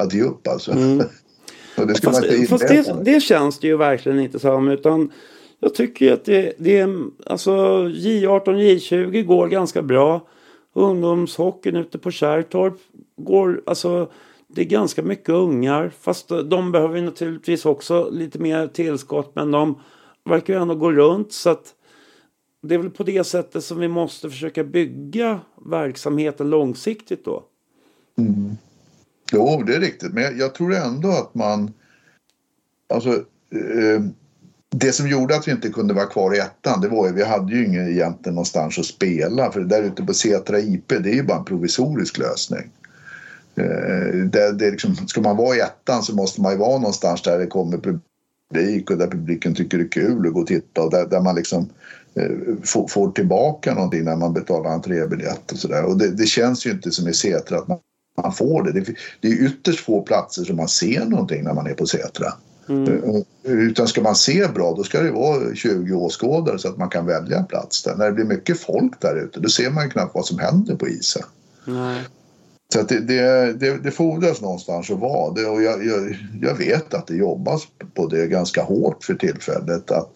[0.00, 0.72] Att ge upp alltså.
[1.76, 4.68] Och det Fast, fast det, det känns det ju verkligen inte som.
[4.68, 5.12] Utan
[5.60, 7.04] jag tycker att det, det är...
[7.26, 7.50] Alltså
[7.88, 10.28] J18, J20 går ganska bra.
[10.74, 12.74] Ungdomshockeyn ute på Kärrtorp
[13.16, 13.62] går...
[13.66, 14.10] Alltså
[14.54, 15.92] det är ganska mycket ungar.
[16.00, 19.32] Fast de behöver ju naturligtvis också lite mer tillskott.
[19.34, 19.80] Men de
[20.24, 21.32] verkar ju ändå gå runt.
[21.32, 21.74] Så att
[22.62, 27.44] det är väl på det sättet som vi måste försöka bygga verksamheten långsiktigt då.
[28.18, 28.56] Mm.
[29.32, 30.12] Jo, det är riktigt.
[30.12, 31.72] Men jag, jag tror ändå att man...
[32.94, 33.12] Alltså,
[33.50, 34.02] eh,
[34.70, 37.24] det som gjorde att vi inte kunde vara kvar i ettan, det var ju vi
[37.24, 39.52] hade ju ingen egentligen någonstans att spela.
[39.52, 42.70] För det där ute på Setra IP, det är ju bara en provisorisk lösning.
[43.56, 47.22] Eh, det, det liksom, ska man vara i ettan så måste man ju vara någonstans
[47.22, 50.82] där det kommer publik och där publiken tycker det är kul att gå och titta
[50.82, 51.68] och där, där man liksom
[52.14, 52.30] eh,
[52.64, 55.84] får, får tillbaka någonting när man betalar entrébiljett och sådär.
[55.84, 57.78] Och det, det känns ju inte som i Setra att man,
[58.22, 58.72] man får det.
[58.72, 58.94] det.
[59.20, 62.32] Det är ytterst få platser som man ser någonting när man är på Setra.
[62.68, 66.88] Eh, Utan ska man se bra då ska det vara 20 åskådare så att man
[66.88, 67.94] kan välja en plats där.
[67.94, 70.76] När det blir mycket folk där ute då ser man ju knappt vad som händer
[70.76, 71.22] på isen.
[71.64, 72.00] Nej.
[72.72, 76.54] Så att det, det, det, det fordras någonstans att vara det och jag, jag, jag
[76.54, 77.62] vet att det jobbas
[77.94, 79.90] på det ganska hårt för tillfället.
[79.90, 80.10] Att,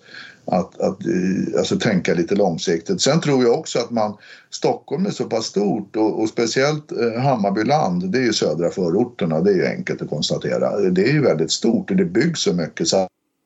[0.45, 3.01] att, att eh, alltså, tänka lite långsiktigt.
[3.01, 4.17] Sen tror jag också att man,
[4.51, 9.41] Stockholm är så pass stort och, och speciellt eh, Hammarbyland, det är ju södra förorterna,
[9.41, 10.91] det är ju enkelt att konstatera.
[10.91, 12.97] Det är ju väldigt stort och det byggs så mycket så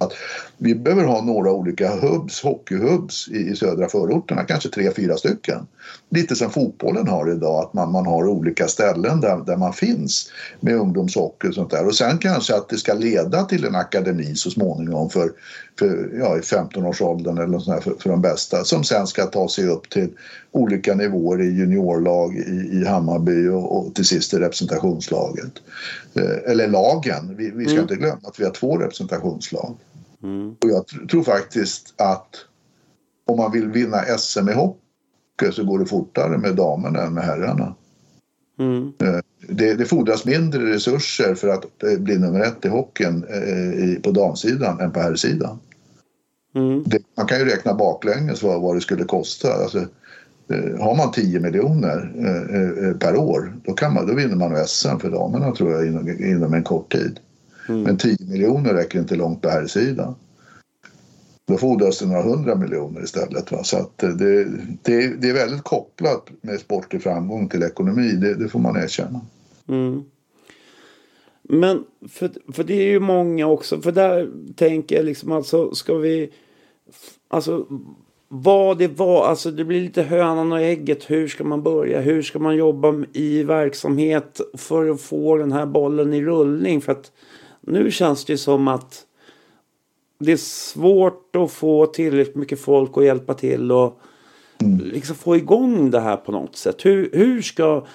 [0.02, 0.12] att
[0.58, 5.66] vi behöver ha några olika hubs, hockeyhubs i, i södra förorterna, kanske tre, fyra stycken.
[6.10, 10.30] Lite som fotbollen har idag, att man, man har olika ställen där, där man finns
[10.60, 11.86] med ungdomshockey och sånt där.
[11.86, 15.30] Och sen kanske att det ska leda till en akademi så småningom för,
[15.78, 19.48] för ja, i 15-årsåldern eller sånt där, för, för de bästa som sen ska ta
[19.48, 20.08] sig upp till
[20.52, 25.52] olika nivåer i juniorlag i, i Hammarby och, och till sist i representationslaget.
[26.14, 27.82] Eh, eller lagen, vi, vi ska Mm.
[27.82, 29.76] inte glömma att vi har två representationslag.
[30.22, 30.48] Mm.
[30.50, 32.36] Och jag tr- tror faktiskt att
[33.26, 37.24] om man vill vinna SM i hockey så går det fortare med damerna än med
[37.24, 37.74] herrarna.
[38.58, 38.92] Mm.
[39.48, 44.10] Det, det fordras mindre resurser för att eh, bli nummer ett i hockeyn eh, på
[44.10, 45.58] damsidan än på herrsidan.
[46.54, 46.82] Mm.
[46.86, 49.52] Det, man kan ju räkna baklänges vad, vad det skulle kosta.
[49.52, 49.78] Alltså,
[50.48, 54.66] eh, har man 10 miljoner eh, eh, per år då, kan man, då vinner man
[54.66, 57.20] SM för damerna tror jag inom, inom en kort tid.
[57.68, 57.82] Mm.
[57.82, 60.14] Men 10 miljoner räcker inte långt på här sidan.
[61.44, 63.52] Då fordras det några hundra miljoner istället.
[63.52, 63.64] Va?
[63.64, 64.44] Så att eh, det,
[64.82, 69.20] det, det är väldigt kopplat med sportlig framgång till ekonomi, det, det får man erkänna.
[69.68, 70.02] Mm.
[71.42, 73.80] Men för, för det är ju många också.
[73.80, 76.30] För där tänker jag liksom alltså ska vi.
[77.28, 77.66] Alltså
[78.28, 79.26] vad det var.
[79.26, 81.10] Alltså det blir lite hönan och ägget.
[81.10, 82.00] Hur ska man börja?
[82.00, 86.80] Hur ska man jobba i verksamhet för att få den här bollen i rullning?
[86.80, 87.12] För att
[87.66, 89.06] nu känns det som att
[90.18, 94.00] det är svårt att få tillräckligt mycket folk att hjälpa till och
[94.82, 96.84] liksom få igång det här på något sätt.
[96.84, 97.86] Hur, hur ska...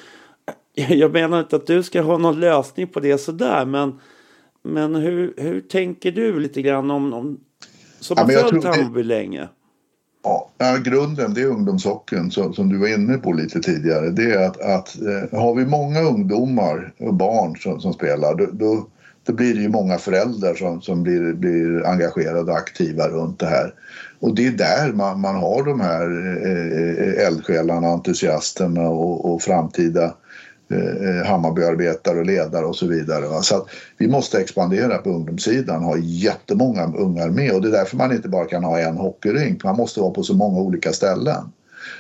[0.90, 4.00] Jag menar inte att du ska ha någon lösning på det sådär men,
[4.64, 7.40] men hur, hur tänker du lite grann om, om
[8.00, 9.48] som har följt Hammarby länge?
[10.58, 14.10] Ja, grunden det är ungdomshockeyn som, som du var inne på lite tidigare.
[14.10, 18.46] Det är att, att eh, har vi många ungdomar och barn som, som spelar då,
[18.52, 18.88] då,
[19.28, 23.46] då blir det ju många föräldrar som, som blir, blir engagerade och aktiva runt det
[23.46, 23.74] här.
[24.20, 26.06] Och det är där man, man har de här
[26.46, 30.14] eh, eh eldsjälarna, entusiasterna och, och framtida
[30.72, 33.28] eh, eh, Hammarbyarbetare och ledare och så vidare.
[33.28, 33.42] Va?
[33.42, 33.68] Så att
[33.98, 38.30] vi måste expandera på ungdomssidan, ha jättemånga ungar med och det är därför man inte
[38.30, 41.52] bara kan ha en hockeyrink, man måste vara på så många olika ställen.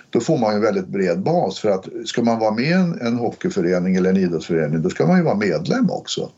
[0.09, 2.71] Då får man ju en väldigt bred bas för att ska man vara med i
[2.71, 6.29] en, en hockeyförening eller en idrottsförening då ska man ju vara medlem också.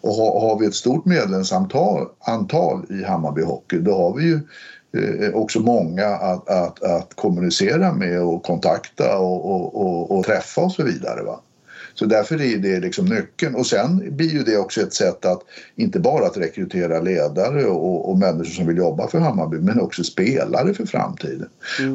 [0.00, 4.40] Och har, har vi ett stort medlemsantal antal i Hammarby Hockey då har vi ju
[4.96, 10.60] eh, också många att, att, att kommunicera med och kontakta och, och, och, och träffa
[10.60, 11.22] och så vidare.
[11.22, 11.40] Va?
[11.94, 13.54] Så därför är det liksom nyckeln.
[13.54, 15.42] Och sen blir ju det också ett sätt att
[15.76, 20.04] inte bara att rekrytera ledare och, och människor som vill jobba för Hammarby men också
[20.04, 21.48] spelare för framtiden.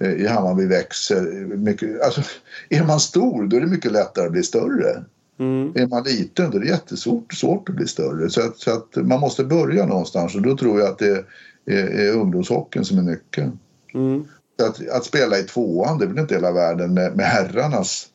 [0.00, 1.22] i Hammarby växer.
[1.56, 2.20] Mycket, alltså,
[2.68, 5.04] är man stor då är det mycket lättare att bli större.
[5.38, 5.72] Mm.
[5.74, 8.30] Är man liten då är det jättesvårt svårt att bli större.
[8.30, 11.24] Så att, så att man måste börja någonstans och då tror jag att det
[11.66, 13.58] är, är ungdomshockeyn som är nyckeln.
[13.94, 14.24] Mm.
[14.62, 18.06] Att, att spela i tvåan det är väl inte hela världen med, med herrarnas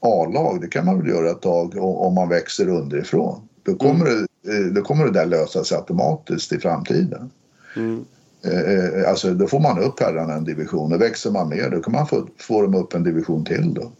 [0.00, 0.60] A-lag.
[0.60, 3.48] Det kan man väl göra ett tag om man växer underifrån.
[3.62, 7.30] Då kommer, det, eh, då kommer det där lösa sig automatiskt i framtiden.
[7.76, 8.04] Mm.
[8.42, 11.82] Eh, eh, Alltså då får man upp herrarna en division och växer man mer då
[11.82, 13.92] kan man få, få dem upp en division till då.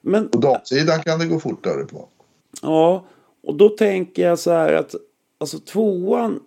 [0.00, 2.08] Men På damsidan kan det gå fortare på.
[2.62, 3.06] Ja,
[3.42, 4.94] och då tänker jag så här att
[5.38, 6.40] alltså tvåan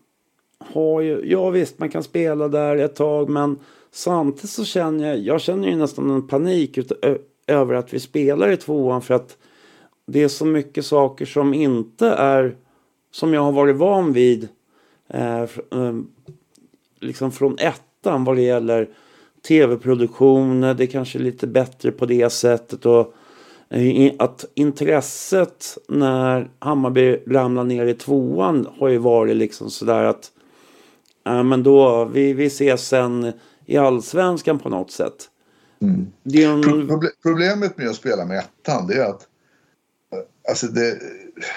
[0.59, 3.59] har ju, ja visst man kan spela där ett tag men
[3.91, 7.17] samtidigt så känner jag, jag känner ju nästan en panik ut, ö,
[7.47, 9.37] över att vi spelar i tvåan för att
[10.07, 12.55] det är så mycket saker som inte är
[13.11, 14.47] som jag har varit van vid
[15.07, 15.47] eh, eh,
[16.99, 18.89] liksom från ettan vad det gäller
[19.47, 23.13] tv-produktioner, det är kanske är lite bättre på det sättet och
[23.69, 30.31] eh, att intresset när Hammarby ramlar ner i tvåan har ju varit liksom sådär att
[31.27, 33.33] Ja, men då, vi, vi ses sen
[33.65, 35.29] i allsvenskan på något sätt.
[36.33, 36.63] Är en...
[36.63, 39.21] Proble- Problemet med att spela med ettan det är att
[40.13, 40.99] eh, alltså det,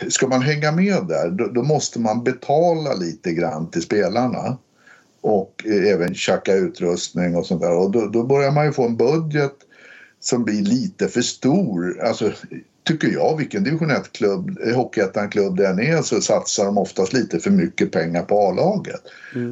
[0.09, 4.59] ska man hänga med där då, då måste man betala lite grann till spelarna
[5.21, 8.85] och eh, även tjacka utrustning och sånt där och då, då börjar man ju få
[8.85, 9.55] en budget
[10.21, 12.01] som blir lite för stor.
[12.03, 12.33] Alltså,
[12.85, 17.93] tycker jag, vilken division 1-klubb, hockeyettan-klubb den är så satsar de oftast lite för mycket
[17.93, 19.01] pengar på A-laget.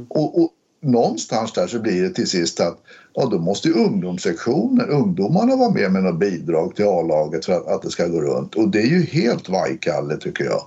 [0.08, 0.50] Och, och
[0.80, 2.78] någonstans där så blir det till sist att
[3.14, 7.66] ja, då måste ju ungdomssektionen, ungdomarna vara med med något bidrag till A-laget för att,
[7.66, 8.54] att det ska gå runt.
[8.54, 10.62] Och det är ju helt vajkalle tycker jag.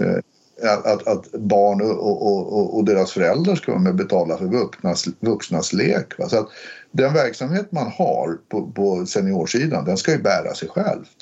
[0.00, 0.18] Eh,
[0.62, 5.04] Att, att, barn och, och, och, deras föräldrar ska vara med och betala för vuxnas,
[5.20, 6.18] vuxnas lek.
[6.18, 6.28] Va?
[6.28, 6.48] Så att
[6.90, 11.16] den verksamhet man har på, på seniorsidan den ska ju bära sig självt.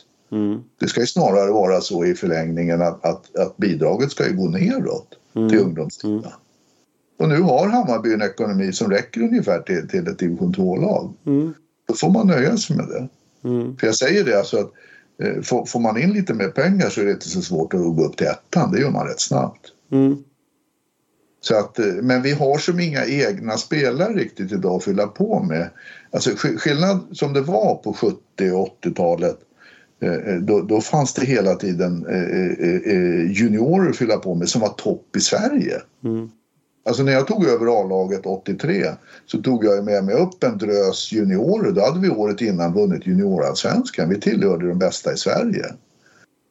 [0.80, 4.48] Det ska ju snarare vara så i förlängningen att, att, att bidraget ska ju gå
[4.48, 5.08] neråt
[5.50, 6.32] till ungdomssidan.
[7.18, 11.14] Och nu har Hammarby en ekonomi som räcker ungefär till, till ett division 2-lag.
[11.88, 13.08] Då får man nöja sig med det.
[13.80, 14.72] För jag säger det alltså att
[15.42, 18.04] får, får man in lite mer pengar så är det inte så svårt att gå
[18.04, 18.72] upp till ettan.
[18.72, 19.60] Det gör man rätt snabbt.
[19.92, 20.16] Mm.
[21.40, 25.42] Så att, eh, men vi har som inga egna spelare riktigt idag att fylla på
[25.42, 25.70] med.
[26.10, 28.16] Alltså sk- skillnad som det var på 70
[28.52, 29.36] och 80-talet
[30.02, 34.34] eh, eh, då, då fanns det hela tiden eh, eh, eh, juniorer att fylla på
[34.34, 35.76] med som var topp i Sverige.
[36.84, 38.86] Alltså när jag tog över A-laget 83
[39.26, 41.72] så tog jag med mig upp en drös juniorer.
[41.72, 44.08] Då hade vi året innan vunnit juniorallsvenskan.
[44.08, 45.64] Vi tillhörde de bästa i Sverige.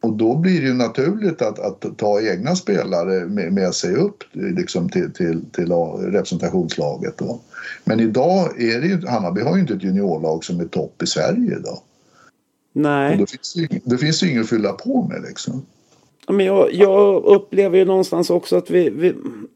[0.01, 4.23] Och då blir det ju naturligt att, att ta egna spelare med, med sig upp
[4.33, 5.71] liksom till, till, till
[6.11, 7.17] representationslaget.
[7.17, 7.39] Då.
[7.83, 11.07] Men idag är det ju, Hammarby har ju inte ett juniorlag som är topp i
[11.07, 11.79] Sverige idag.
[12.73, 13.17] Och Nej.
[13.17, 15.65] då finns det, det finns ju inget att fylla på med liksom.
[16.29, 19.13] Men jag, jag upplever ju någonstans också att vi, vi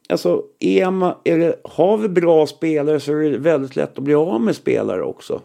[0.10, 4.42] alltså är det, har vi bra spelare så är det väldigt lätt att bli av
[4.42, 5.42] med spelare också.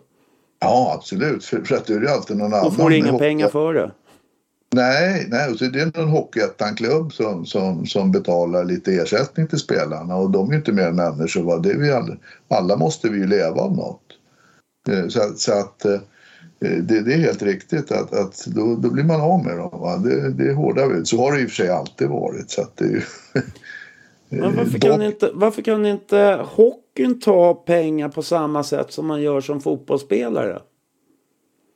[0.61, 1.45] Ja, absolut.
[1.45, 2.67] För, för att då är det ju alltid någon annan.
[2.67, 3.91] Och får inga pengar för det.
[4.75, 9.59] Nej, nej och så är det någon hockeyettan-klubb som, som, som betalar lite ersättning till
[9.59, 11.43] spelarna och de är ju inte mer än människor.
[11.43, 11.57] Va?
[11.59, 12.17] Det är vi alla,
[12.49, 14.03] alla måste vi ju leva av något.
[14.91, 16.01] Eh, Så, att- så att eh,
[16.61, 20.03] det, det är helt riktigt att, att då, då blir man av med dem.
[20.03, 21.09] Det, det är hårda bud.
[21.09, 22.51] Så har det i och för sig alltid varit.
[22.51, 23.05] Så att det är
[24.29, 29.23] Men varför kan, inte, varför kan inte hockeyn ta pengar på samma sätt som man
[29.23, 30.63] gör som fotbollsspelare?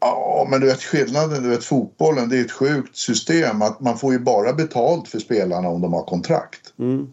[0.01, 3.99] Ja, men du vet skillnaden, du vet fotbollen, det är ett sjukt system att man
[3.99, 6.74] får ju bara betalt för spelarna om de har kontrakt.
[6.78, 7.07] Mm.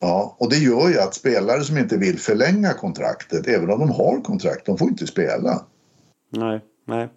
[0.00, 3.90] Ja, och det gör ju att spelare som inte vill förlänga kontraktet, även om de
[3.90, 5.64] har kontrakt, de får inte spela.
[6.30, 6.60] Nej,
[6.90, 7.08] nej.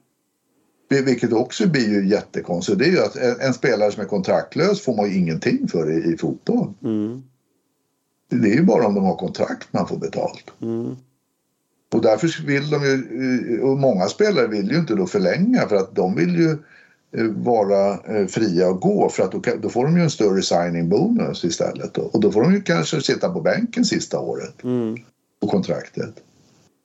[0.90, 2.80] Vil- Vilket också blir ju jättekonstigt.
[2.80, 6.14] Det är ju att en, spelare som är kontraktlös får man ju ingenting för i,
[6.14, 6.74] i fotboll.
[6.84, 7.24] Mm.
[8.30, 10.44] Det är ju bara om de har kontrakt man får betalt.
[10.62, 10.96] Mm.
[11.94, 15.96] Och därför vill de ju, och många spelare vill ju inte då förlänga för att
[15.96, 16.50] de vill ju
[17.18, 20.42] eh, vara eh, fria att gå för att då, då får de ju en större
[20.42, 21.94] signing bonus istället.
[21.94, 22.02] Då.
[22.02, 24.98] Och då får de ju kanske sitta på bänken sista året Mm.
[25.42, 26.14] på kontraktet.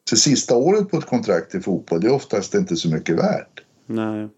[0.08, 3.62] Så sista året på ett kontrakt i fotboll det är oftast inte så mycket värt.
[3.86, 4.28] Nej.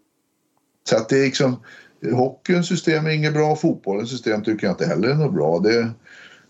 [0.89, 1.55] Så att det är liksom
[2.11, 5.59] hockeyns system är inget bra, fotbollens system tycker jag inte heller är något bra.
[5.59, 5.91] Det,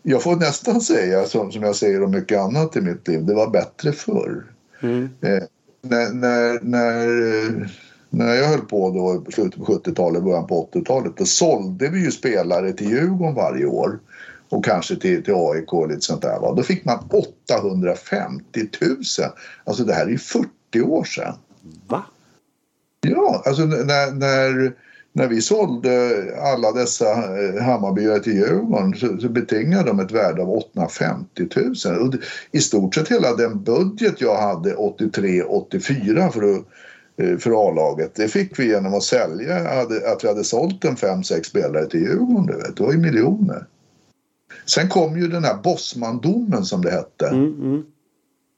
[0.04, 3.34] jag får nästan säga som, som jag säger om mycket annat i mitt liv, det
[3.34, 4.44] var bättre förr.
[4.82, 5.10] Mm.
[5.22, 5.44] Eh,
[5.82, 7.72] när, när, när,
[8.10, 12.00] när jag höll på då i slutet på 70-talet, början på 80-talet, då sålde vi
[12.00, 14.00] ju spelare till Djurgården varje år
[14.52, 16.40] och kanske till, till AIK och lite sånt där.
[16.40, 16.54] Va?
[16.54, 18.98] Då fick man 850 000.
[19.64, 20.48] Alltså det här är ju 40
[20.82, 21.34] år sedan.
[21.88, 22.04] Va?
[23.02, 24.74] Ja, alltså när, när,
[25.14, 30.42] när vi sålde alla dessa eh, Hammarbyare till Djurgården så, så betingade de ett värde
[30.42, 31.48] av 850
[31.86, 32.08] 000.
[32.08, 32.14] Och
[32.52, 36.66] I stort sett hela den budget jag hade 83-84 för, att-
[37.18, 39.56] eh, för A-laget det fick vi genom att sälja,
[40.12, 42.46] att vi hade sålt en 5-6 spelare till Djurgården.
[42.46, 42.78] Du vet.
[42.78, 43.66] Det var ju miljoner.
[44.66, 47.84] Sen kom ju den här Bosman-domen som det hette Mm, mm.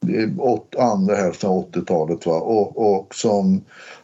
[0.08, 2.26] i åt, andra hälften av 80-talet.
[2.26, 2.40] Va?
[2.40, 3.60] Och, och som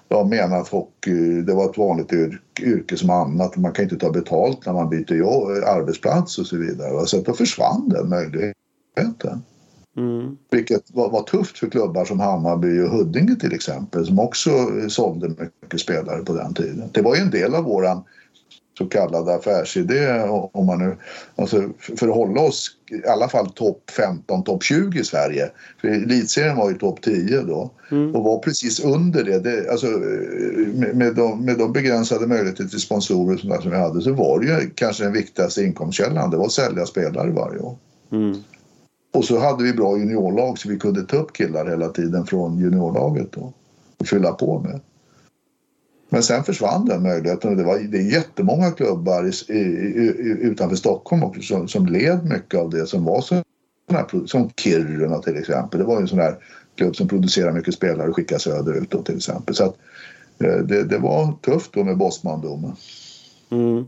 [0.09, 3.57] jag menar att hockey det var ett vanligt yrke, yrke som annat.
[3.57, 6.93] Man kan inte ta betalt när man byter jobb, arbetsplats och så vidare.
[6.93, 7.07] Va?
[7.07, 9.43] Så att då försvann den möjligheten.
[9.97, 10.37] Mm.
[10.51, 14.89] Vilket var, var tufft för klubbar som Hammarby och Huddinge till exempel som också eh,
[14.89, 16.89] sålde mycket spelare på den tiden.
[16.93, 18.03] Det var ju en del av våran
[18.79, 20.21] så kallade affärsidé
[20.53, 20.97] om man nu,
[21.37, 25.51] alltså för att hålla oss i alla fall topp 15, topp 20 i Sverige.
[25.81, 27.71] För elitserien var ju topp 10 då
[28.15, 29.39] och var precis under det.
[29.39, 34.03] det alltså, med, med, de, med de begränsade möjligheter till sponsorer där som vi hade
[34.03, 36.31] så var det ju kanske den viktigaste inkomstkällan.
[36.31, 37.77] Det var att sälja spelare varje år.
[38.13, 38.37] Mm.
[39.15, 42.59] Och så hade vi bra juniorlag så vi kunde ta upp killar hela tiden från
[42.59, 43.53] juniorlaget då,
[43.99, 44.81] och fylla på med.
[46.13, 50.37] Men sen försvann den möjligheten och det, var, det är jättemånga klubbar i, i, i,
[50.41, 53.35] utanför Stockholm också som, som led mycket av det som var så
[53.91, 55.81] här, som Kiruna till exempel.
[55.81, 56.37] Det var ju en sån där
[56.77, 59.55] klubb som producerar mycket spelare och skickar söderut då till exempel.
[59.55, 59.77] Så att,
[60.45, 62.73] eh, det, det var tufft då med Bosman-domen.
[63.51, 63.87] Mm.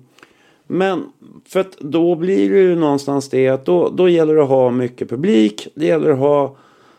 [0.67, 1.05] Men
[1.49, 4.71] för att då blir det ju någonstans det att då, då gäller det att ha
[4.71, 5.69] mycket publik.
[5.75, 6.57] Det gäller att ha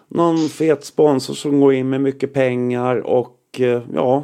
[0.07, 4.23] någon fet sponsor som går in med mycket pengar och eh, ja.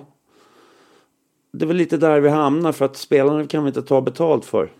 [1.51, 4.45] Det är väl lite där vi hamnar för att spelarna kan vi inte ta betalt
[4.45, 4.71] för.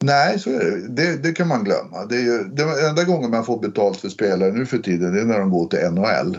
[0.00, 0.88] Nej, så är det.
[0.88, 2.06] Det, det kan man glömma.
[2.06, 5.20] Det är ju, det enda gången man får betalt för spelare nu för tiden det
[5.20, 6.38] är när de går till NHL.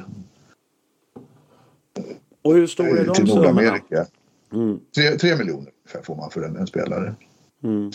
[2.42, 3.28] Och hur stora är de Till?
[3.28, 4.06] Nordamerika.
[4.54, 4.80] Mm.
[4.96, 5.72] Tre, tre miljoner
[6.04, 7.16] får man för en, en spelare.
[7.64, 7.92] Mm.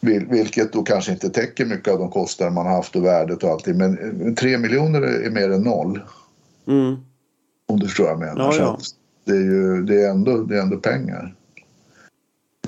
[0.00, 3.42] Vil, vilket då kanske inte täcker mycket av de kostnader man har haft och värdet
[3.44, 3.78] och allting.
[3.78, 6.00] Men eh, tre miljoner är mer än noll.
[6.66, 6.96] Mm.
[7.66, 8.54] Om du förstår vad jag menar.
[8.54, 8.78] Ja, ja.
[9.28, 11.34] Det, är ju, det, är ändå, det är ändå pengar.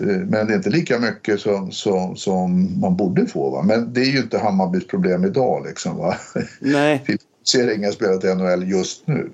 [0.00, 3.50] Eh, Men det är inte lika mycket som, som, som man borde få.
[3.50, 3.62] Va?
[3.62, 5.66] Men det är ju inte Hammarbys problem idag.
[5.66, 6.16] Liksom, va?
[6.60, 9.30] Nej, Vi ser inga spelare till NHL just nu.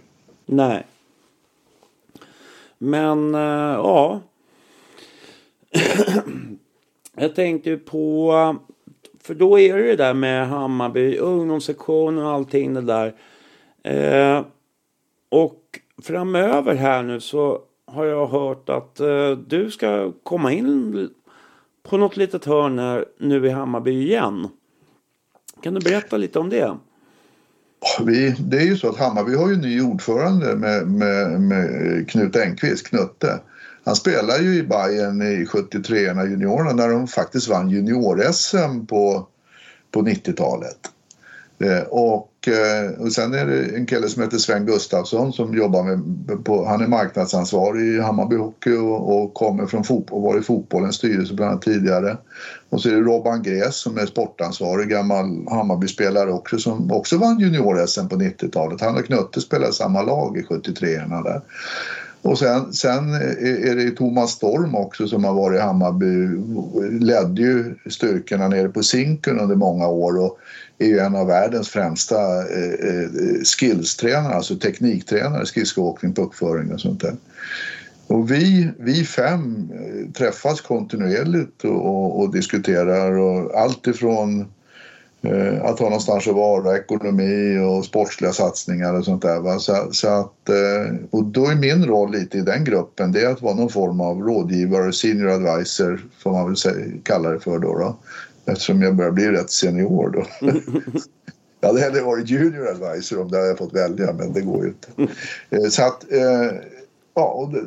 [0.46, 0.86] nej.
[2.78, 3.40] Men eh,
[3.74, 4.20] ja.
[7.16, 8.56] Jag tänkte ju på.
[9.22, 13.14] För då är det ju där med Hammarby, ungdomssektion och allting det där.
[13.82, 14.44] Eh,
[15.28, 21.10] och framöver här nu så har jag hört att eh, du ska komma in
[21.88, 24.48] på något litet hörn här, nu i Hammarby igen.
[25.62, 26.76] Kan du berätta lite om det?
[28.04, 32.10] Vi, det är ju så att Hammarby har ju en ny ordförande med, med, med
[32.10, 33.40] Knut Engqvist, Knutte.
[33.84, 39.26] Han spelar ju i Bayern i 73 erna juniorerna när de faktiskt vann junior-SM på,
[39.90, 40.78] på 90-talet.
[41.58, 45.82] Eh, och, Eh, och sen är det en kille som heter Sven Gustafsson som jobbar
[45.82, 50.42] med, på, han är marknadsansvarig i Hammarby Hockey och, och kommer från fotboll, var i
[50.42, 52.16] fotbollens styrelse bland annat tidigare.
[52.70, 57.38] Och så är det Robban Gräs som är sportansvarig, gammal Hammarby-spelare också som också vann
[57.38, 58.80] junior-SM på 90-talet.
[58.80, 61.40] Han och Knutte spelade i samma lag i 73orna där.
[62.22, 66.28] Och sen, sen är är det Thomas Storm också som har varit i Hammarby,
[67.04, 70.38] ledde ju styrkorna nere på Zinkern under många år och
[70.78, 73.08] är ju en av världens främsta eh, eh,
[73.58, 77.16] skillstränare, alltså tekniktränare, skridskoåkning, puckföring och sånt där.
[78.06, 84.40] Och vi, vi fem eh, träffas kontinuerligt och, och, och diskuterar och allt ifrån
[85.22, 89.40] eh, att ha någonstans att vara, ekonomi och sportsliga satsningar och sånt där.
[89.40, 89.58] Va?
[89.58, 93.30] Så, så att, eh, och då är min roll lite i den gruppen det är
[93.30, 97.58] att vara någon form av rådgivare, senior advisor får man väl säga, kalla det för
[97.58, 97.78] då.
[97.78, 97.96] då
[98.46, 100.48] eftersom jag börjar bli rätt senior då.
[101.60, 104.64] Jag hade hellre varit junior advisor om det hade jag fått välja men det går
[104.64, 105.12] ju inte.
[105.50, 106.58] Eh, Så att, eh,
[107.14, 107.64] ja, och det,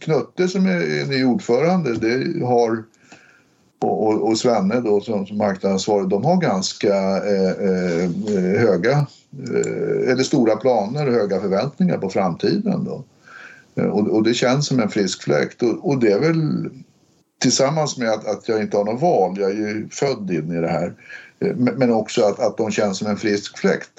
[0.00, 2.84] Knutte som är ny ordförande det har
[3.80, 8.10] och, och, och Svenne då som, som marknadsansvarig, de har ganska eh, eh,
[8.60, 9.06] höga
[9.48, 13.04] eh, eller stora planer och höga förväntningar på framtiden då.
[13.82, 16.70] Och, och det känns som en frisk fläkt och, och det är väl
[17.38, 20.60] tillsammans med att, att jag inte har något val, jag är ju född in i
[20.60, 20.94] det här,
[21.40, 23.90] eh, men också att, att de känns som en frisk fläkt.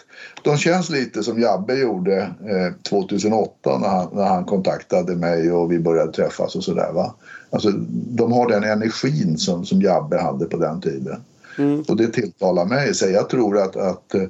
[0.44, 5.72] De känns lite som Jabbe gjorde eh, 2008 när han, när han kontaktade mig och
[5.72, 6.92] vi började träffas och sådär.
[6.94, 7.16] Va?
[7.50, 11.22] Alltså, de har den energin som, som Jabbe hade på den tiden.
[11.58, 11.82] Mm.
[11.82, 12.96] Och det tilltalar mig.
[12.96, 14.24] Så jag tror att, att eh,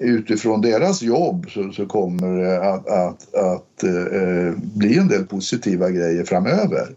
[0.00, 5.90] utifrån deras jobb så, så kommer det att, att, att eh, bli en del positiva
[5.90, 6.88] grejer framöver.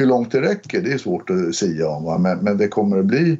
[0.00, 2.18] Hur långt det räcker det är svårt att säga om va?
[2.18, 3.38] Men, men det kommer att bli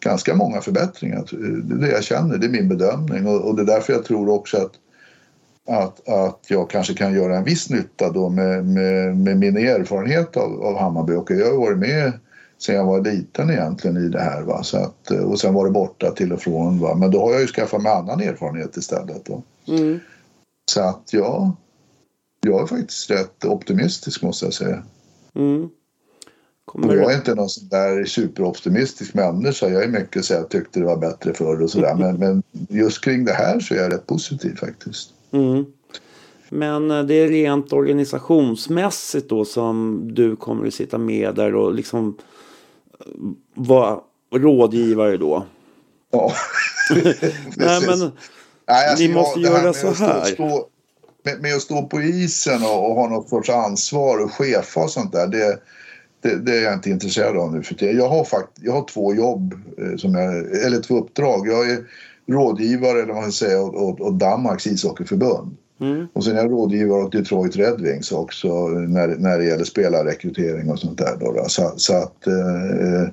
[0.00, 1.24] ganska många förbättringar.
[1.64, 4.04] Det är det jag känner, det är min bedömning och, och det är därför jag
[4.04, 4.72] tror också att
[5.68, 10.36] att, att jag kanske kan göra en viss nytta då med, med, med min erfarenhet
[10.36, 11.12] av, av Hammarby.
[11.12, 12.12] Och jag har varit med
[12.58, 14.42] sen jag var liten egentligen i det här.
[14.42, 14.62] Va?
[14.62, 16.78] Så att, och sen var det borta till och från.
[16.78, 16.94] Va?
[16.94, 19.24] Men då har jag ju skaffat mig annan erfarenhet istället.
[19.24, 19.42] Då.
[19.68, 20.00] Mm.
[20.72, 21.56] Så att ja,
[22.40, 24.82] jag är faktiskt rätt optimistisk måste jag säga.
[25.34, 25.68] Mm.
[26.72, 29.68] Kommer jag är inte någon sån där superoptimistisk människa.
[29.68, 31.94] Jag är mycket så jag tyckte det var bättre förr och sådär.
[31.94, 35.10] Men, men just kring det här så är jag rätt positiv faktiskt.
[35.30, 35.64] Mm.
[36.48, 41.74] Men eh, det är rent organisationsmässigt då som du kommer att sitta med där och
[41.74, 42.18] liksom
[43.00, 43.06] eh,
[43.54, 44.00] vara
[44.34, 45.46] rådgivare då.
[46.10, 46.32] Ja.
[47.56, 48.12] Nej men
[48.68, 50.24] Nej, alltså, Ni jag- måste här göra så att stå- här.
[50.24, 50.66] Stå,
[51.24, 54.90] med, med att stå på isen och, och ha något sorts ansvar och chefa och
[54.90, 55.26] sånt där.
[55.26, 55.58] Det,
[56.22, 57.96] det, det är jag inte intresserad av nu för tiden.
[57.96, 60.34] Jag har, fakt, jag har två jobb, eh, som jag,
[60.66, 61.48] eller två uppdrag.
[61.48, 61.78] Jag är
[62.26, 65.56] rådgivare eller vad man säga åt, åt, Danmarks ishockeyförbund.
[65.80, 66.06] Mm.
[66.12, 70.70] Och sen är jag rådgivare åt Detroit Red Wings också när, när det gäller spelarrekrytering
[70.70, 71.16] och sånt där.
[71.20, 71.44] Då.
[71.48, 73.12] Så, så att eh,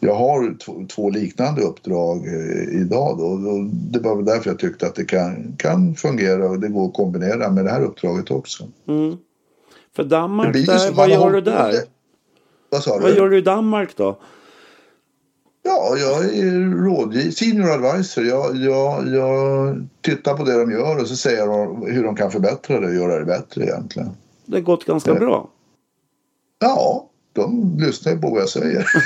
[0.00, 0.56] jag har
[0.88, 3.24] två, liknande uppdrag eh, idag då.
[3.24, 6.86] Och det var väl därför jag tyckte att det kan, kan fungera och det går
[6.86, 8.64] att kombinera med det här uppdraget också.
[8.88, 9.16] Mm.
[9.96, 11.74] För Danmark, där, vad gör du där?
[12.74, 13.16] Vad sa Vad du?
[13.16, 14.18] gör du i Danmark då?
[15.62, 18.24] Ja, jag är rådgivare, senior advisor.
[18.24, 22.30] Jag, jag, jag tittar på det de gör och så säger jag hur de kan
[22.30, 24.10] förbättra det och göra det bättre egentligen.
[24.46, 25.18] Det har gått ganska Eh.
[25.18, 25.48] bra.
[26.58, 28.86] Ja, de lyssnar ju på vad jag säger.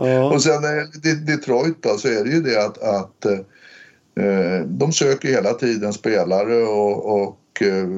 [0.00, 0.32] Ja.
[0.34, 4.64] Och sen när det gäller Detroit då, så är det ju det att, att eh,
[4.66, 7.88] de söker hela tiden spelare och, och Eh,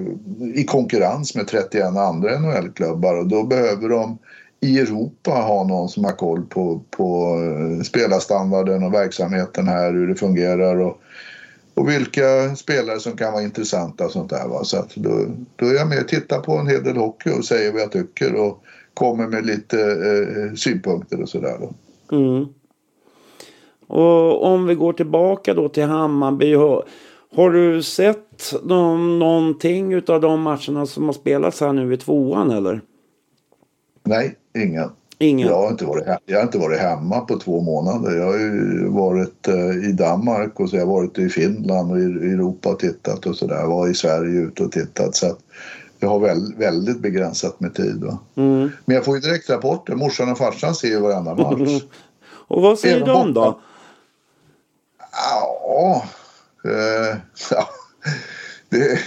[0.55, 4.19] i konkurrens med 31 andra NHL-klubbar och då behöver de
[4.61, 10.09] i Europa ha någon som har koll på, på eh, spelarstandarden och verksamheten här, hur
[10.09, 11.01] det fungerar och,
[11.75, 14.49] och vilka spelare som kan vara intressanta och sånt där.
[14.49, 14.65] Va?
[14.65, 15.27] Så att då,
[15.57, 17.93] då är jag med och tittar på en hel del hockey och säger vad jag
[17.93, 18.65] tycker och
[18.95, 21.59] kommer med lite eh, synpunkter och sådär.
[22.13, 22.47] Mm.
[23.87, 26.55] Och om vi går tillbaka då till Hammarby.
[26.55, 26.85] Och
[27.37, 32.51] har du sett någon, någonting utav de matcherna som har spelats här nu i tvåan
[32.51, 32.81] eller?
[34.05, 34.91] Nej, ingen.
[35.19, 35.49] Ingen?
[35.49, 38.17] Jag har, inte varit, he- jag har inte varit hemma på två månader.
[38.17, 41.99] Jag har ju varit eh, i Danmark och så har jag varit i Finland och
[41.99, 43.67] i Europa och tittat och sådär.
[43.67, 45.15] Var i Sverige ute och tittat.
[45.15, 45.39] Så att
[45.99, 48.05] jag har väl, väldigt begränsat med tid.
[48.35, 48.71] Mm.
[48.85, 49.95] Men jag får ju direktrapporter.
[49.95, 51.83] Morsan och farsan ser ju varenda match.
[52.49, 53.61] Och vad säger Även de då?
[55.13, 56.05] Ja,
[56.65, 57.17] eh,
[57.51, 57.69] ja
[58.69, 58.99] det,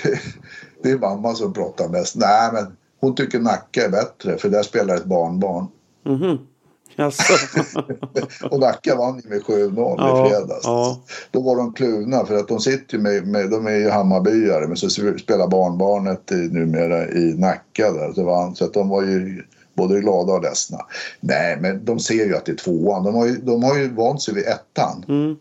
[0.83, 2.15] det är mamma som pratar mest.
[2.15, 2.65] Nej, men
[2.99, 5.67] hon tycker Nacka är bättre för där spelar ett barnbarn.
[6.05, 6.37] Mhm.
[6.95, 7.33] Jaså?
[8.51, 10.61] Och Nacka vann ju med 7-0 Ja, i fredags.
[10.63, 10.99] ja.
[11.31, 14.67] Då var de kluvna för att de sitter ju med, med de är ju Hammarbyare
[14.67, 18.13] men så spelar barnbarnet i, numera i Nacka där.
[18.13, 19.43] Så, vann, så att de var ju
[19.73, 20.77] både glada och ledsna.
[21.19, 23.03] Nej men de ser ju att det är tvåan.
[23.03, 25.35] De har ju, de har ju vant sig vid ettan Mm.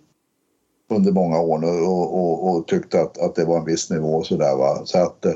[0.93, 4.09] Under många år nu och, och, och tyckte att, att det var en viss nivå
[4.09, 4.82] och sådär va.
[4.85, 5.32] Så att eh,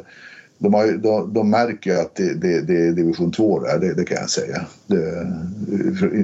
[0.59, 3.95] de, har de, de märker ju att det, det, det är division 2 där, det,
[3.95, 4.67] det kan jag säga.
[4.87, 5.27] Det,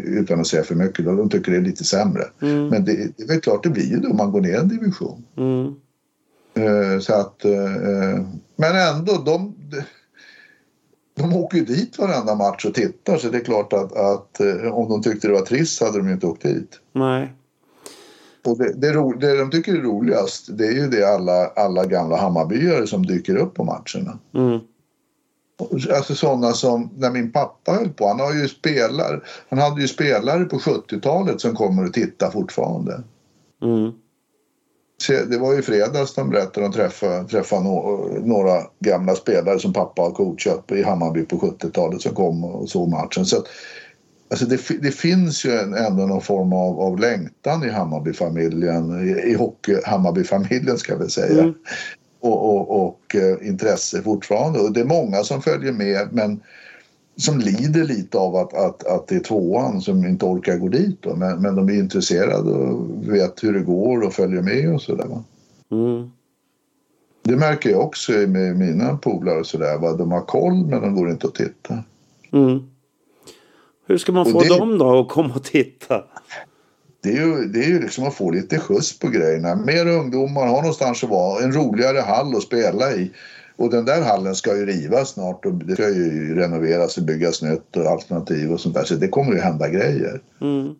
[0.06, 2.24] utan att säga för mycket, de tycker det är lite sämre.
[2.42, 2.68] Mm.
[2.68, 4.68] Men det, det är väl klart det blir ju då om man går ner en
[4.68, 5.24] division.
[5.36, 5.74] Mm.
[6.54, 8.24] Eh, så att, eh,
[8.56, 9.54] men ändå, de,
[11.16, 14.40] de, åker ju dit varenda match och tittar så det är klart att, att
[14.72, 16.80] om de tyckte det var trist hade de ju inte åkt dit.
[16.92, 17.32] Nej.
[18.44, 21.85] Och det, det, ro, det de tycker är roligast det är ju det alla, alla
[21.85, 24.19] gamla Hammarbyare som dyker upp på matcherna.
[24.35, 24.60] Mm.
[25.97, 28.09] Alltså sådana som när min pappa höll på.
[28.09, 33.02] Han, har ju spelare, han hade ju spelare på 70-talet som kommer och tittar fortfarande.
[33.62, 33.93] Mm.
[35.09, 40.02] Det var ju fredags de berättade de träffade, träffade no, några gamla spelare som pappa
[40.02, 43.27] har coachat i Hammarby på 70-talet som kom och såg matchen.
[43.27, 43.47] Så att,
[44.32, 49.34] alltså det, det finns ju ändå någon form av, av längtan i Hammarbyfamiljen, i, i
[49.34, 51.42] hockey, Hammarbyfamiljen ska vi säga.
[51.42, 51.54] Mm.
[52.20, 54.59] Och, och, och eh, intresse fortfarande.
[54.59, 56.40] Och det är många som följer med men
[57.16, 61.02] som lider lite av att, att, att det är tvåan som inte orkar gå dit.
[61.02, 61.16] Då.
[61.16, 65.06] Men, men de är intresserade och vet hur det går och följer med och sådär.
[65.70, 66.10] Mm.
[67.22, 69.98] Det märker jag också med mina polare och sådär.
[69.98, 71.84] De har koll men de går inte och tittar.
[72.32, 72.72] Mm.
[73.86, 76.04] Hur ska man få det- dem då att komma och titta?
[77.02, 79.54] Det är ju, det är ju liksom att få lite skjuts på grejerna.
[79.54, 81.44] Mer ungdomar, ha någonstans att vara.
[81.44, 83.10] En roligare hall att spela i.
[83.56, 87.42] Och den där hallen ska ju rivas snart och det ska ju renoveras och byggas
[87.42, 88.84] nytt och alternativ och sånt där.
[88.84, 90.22] Så det kommer ju hända grejer.
[90.40, 90.74] Mm.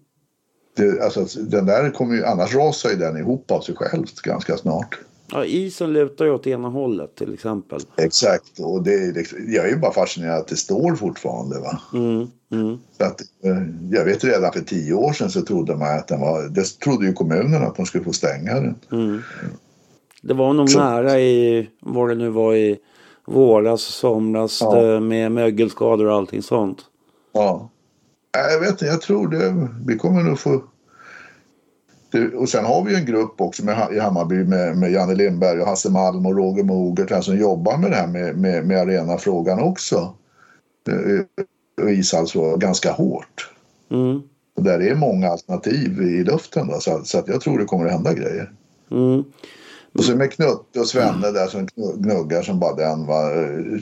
[0.77, 4.57] Det, alltså, den där kommer ju, annars rasar ju den ihop av sig själv ganska
[4.57, 4.99] snart.
[5.33, 7.81] Ja, isen lutar ju åt ena hållet till exempel.
[7.97, 11.59] Exakt, och det liksom, jag är ju bara fascinerad att det står fortfarande.
[11.61, 11.81] Va?
[11.95, 12.27] Mm.
[12.53, 12.79] Mm.
[12.99, 16.21] Så att, eh, jag vet redan för tio år sedan så trodde man att den
[16.21, 18.75] var, det trodde ju kommunen att de skulle få stänga den.
[18.93, 19.21] Mm.
[20.23, 22.79] Det var nog Så- nära i vad det nu var i
[23.27, 24.75] våras, somras Ja.
[24.75, 26.79] det- med mögelskador och allting sånt.
[27.33, 27.69] Ja.
[28.33, 29.69] Jag vet inte, jag tror det.
[29.87, 30.63] Vi kommer nog få...
[32.13, 35.61] Det, och sen har vi en grupp också med, i Hammarby med, med Janne Lindberg
[35.61, 39.61] och Hasse Malm och Roger Mogert som jobbar med det här med, med, med arenafrågan
[39.61, 40.15] också.
[41.83, 43.51] Och ishallsfrågan ganska hårt.
[43.91, 44.23] Mm.
[44.57, 47.87] Och där är många alternativ i luften då, så, så att jag tror det kommer
[47.87, 48.53] att hända grejer.
[48.91, 49.25] Mm.
[49.95, 53.31] Och så med Knutte och Svenne där som gnuggar som bara den va,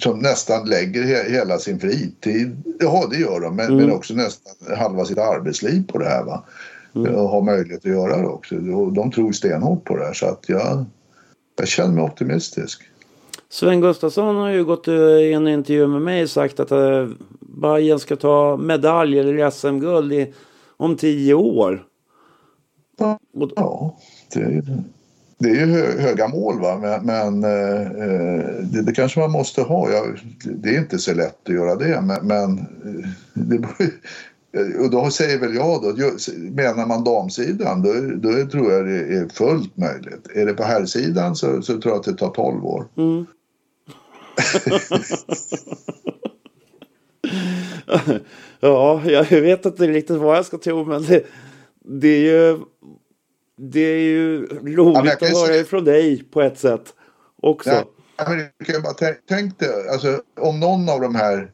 [0.00, 3.76] som nästan lägger he, hela sin fritid, ja det gör de, men, Mm.
[3.76, 6.44] men också nästan halva sitt arbetsliv på det här va.
[6.94, 7.14] mm.
[7.14, 8.54] har möjlighet att göra det också.
[8.56, 10.84] Och de tror stenhårt på det här så att jag,
[11.58, 12.82] jag känner mig optimistisk.
[13.52, 17.08] Sven Gustafsson har ju gått i en intervju med mig och sagt att uh,
[17.40, 20.26] Bayern ska ta medalj eller SM-guld
[20.76, 21.82] om tio år.
[23.56, 23.98] Ja,
[24.34, 24.62] det är,
[25.38, 26.78] det är ju höga mål va?
[26.78, 27.90] men, men eh,
[28.62, 29.90] det, det, kanske man måste ha.
[29.90, 33.68] Jag, det är inte så lätt att göra det men, men eh, det,
[34.78, 35.94] och då säger väl jag då,
[36.38, 37.92] menar man damsidan då,
[38.28, 40.28] då tror jag det är fullt möjligt.
[40.34, 42.86] Är det på herrsidan så, så tror jag att det tar 12 år.
[42.96, 43.26] Mm.
[48.60, 51.26] ja, jag vet inte riktigt vad jag ska tro men det,
[51.84, 52.58] det är ju
[53.60, 54.46] det är ju
[54.76, 55.64] roligt ja, att höra se...
[55.64, 56.94] från dig på ett sätt
[57.42, 57.70] också.
[58.16, 61.50] Ja, men kan bara tänk, tänk dig, alltså, om någon av de här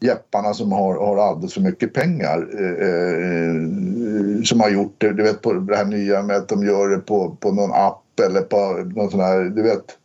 [0.00, 3.54] jepparna som har, har alldeles för mycket pengar eh, eh,
[4.44, 6.98] som har gjort det, du vet på det här nya med att de gör det
[6.98, 9.98] på, på någon app eller på någon sån här, du vet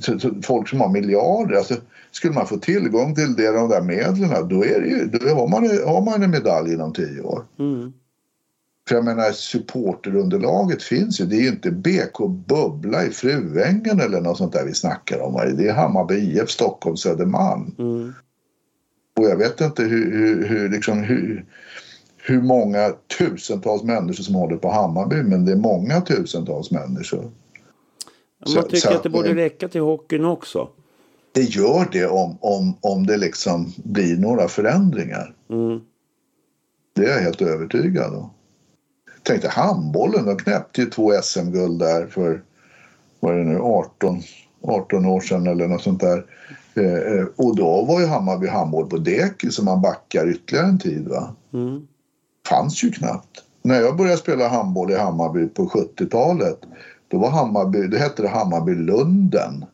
[0.00, 1.74] så, så, folk som har miljarder, alltså
[2.10, 5.48] skulle man få tillgång till det, de där medlen då, är det ju, då har,
[5.48, 7.44] man, har man en medalj inom tio år.
[7.58, 7.92] Mm.
[8.88, 11.24] För jag menar supporterunderlaget finns ju.
[11.24, 15.56] Det är ju inte BK Bubbla i Fruängen eller något sånt där vi snackar om.
[15.56, 17.74] Det är Hammarby IF Stockholm Södermalm.
[17.78, 18.12] Mm.
[19.16, 21.44] Och jag vet inte hur, hur, hur, liksom, hur,
[22.16, 27.30] hur många tusentals människor som håller på Hammarby men det är många tusentals människor.
[28.54, 30.68] Man tycker så, att det borde räcka till hockeyn också.
[31.32, 35.34] Det gör det om, om, om det liksom blir några förändringar.
[35.50, 35.80] Mm.
[36.92, 38.30] Det är jag helt övertygad om.
[39.22, 42.42] Tänk dig handbollen, de knäppte ju två SM-guld där för,
[43.20, 44.22] vad är det nu, 18,
[44.62, 46.26] 18 år sedan eller något sånt där.
[46.74, 50.78] Eh, eh, och då var ju Hammarby handboll på dek så man backar ytterligare en
[50.78, 51.34] tid va.
[51.52, 51.86] Mm.
[52.48, 53.42] Fanns ju knappt.
[53.62, 56.60] När jag började spela handboll i Hammarby på 70-talet
[57.08, 59.64] då var Hammarby, det hette det Hammarby Lunden.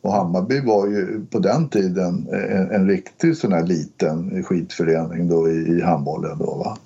[0.00, 5.50] Och Hammarby var ju på den tiden en, en riktig sån här liten skitförening då
[5.50, 6.78] i, i handbollen då va.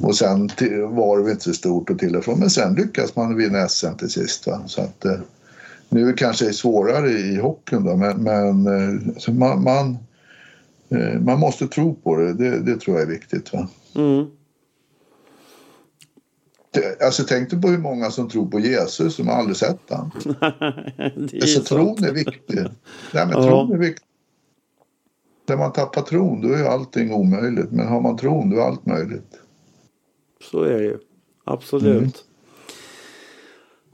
[0.00, 0.50] Och sen
[0.88, 3.94] var det inte så stort och till och från men sen lyckas man vinna SM
[3.98, 4.62] till sist va.
[4.66, 5.18] Så att, eh,
[5.88, 9.96] nu kanske det är svårare i hockeyn då men, men eh, man, man,
[10.88, 12.32] eh, man, måste tro på det.
[12.32, 13.68] Det, det tror jag är viktigt va.
[13.94, 14.26] Mm.
[17.04, 20.10] Alltså tänk dig på hur många som tror på Jesus som aldrig sett han.
[20.24, 22.58] det är alltså tron är viktig.
[23.12, 23.42] Nej, men ja.
[23.42, 24.06] tron är viktig.
[25.48, 27.70] När man tappar tron då är allting omöjligt.
[27.70, 29.38] Men har man tron då är allt möjligt.
[30.50, 30.98] Så är det ju.
[31.44, 31.96] Absolut.
[31.98, 32.10] Mm.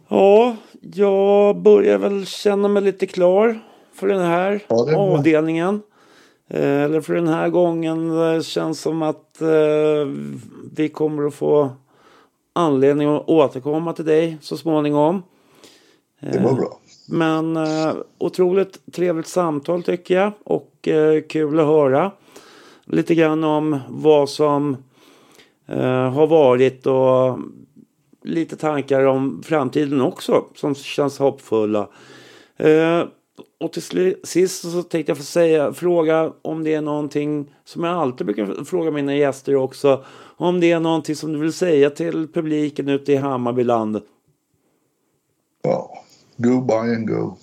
[0.08, 3.60] Ja, jag börjar väl känna mig lite klar
[3.94, 5.82] för den här ja, avdelningen.
[6.48, 8.42] Eh, eller för den här gången.
[8.42, 9.48] Känns som att eh,
[10.76, 11.70] vi kommer att få
[12.58, 15.22] anledning att återkomma till dig så småningom.
[16.20, 16.78] Det var bra.
[17.08, 22.12] Men eh, otroligt trevligt samtal tycker jag och eh, kul att höra
[22.84, 24.76] lite grann om vad som
[25.66, 27.38] eh, har varit och
[28.22, 31.88] lite tankar om framtiden också som känns hoppfulla.
[32.56, 33.02] Eh,
[33.60, 37.94] och till sist så tänkte jag få säga, fråga om det är någonting som jag
[37.96, 40.04] alltid brukar fråga mina gäster också.
[40.40, 44.00] Om det är någonting som du vill säga till publiken ute i Hammarbyland.
[45.62, 46.04] Ja,
[46.36, 47.36] go by and go.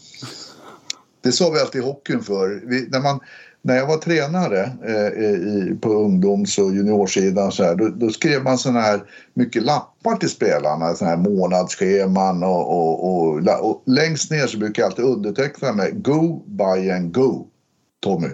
[1.21, 2.61] Det sa vi alltid i hockeyn för.
[2.65, 3.19] Vi, när, man,
[3.61, 8.43] när jag var tränare eh, i, på ungdoms och juniorsidan så här, då, då, skrev
[8.43, 9.03] man såna här
[9.33, 14.83] mycket lappar till spelarna, såna här månadsscheman och, och, och, och längst ner så brukar
[14.83, 17.47] jag alltid underteckna med Go, buy and go,
[18.03, 18.29] Tommy.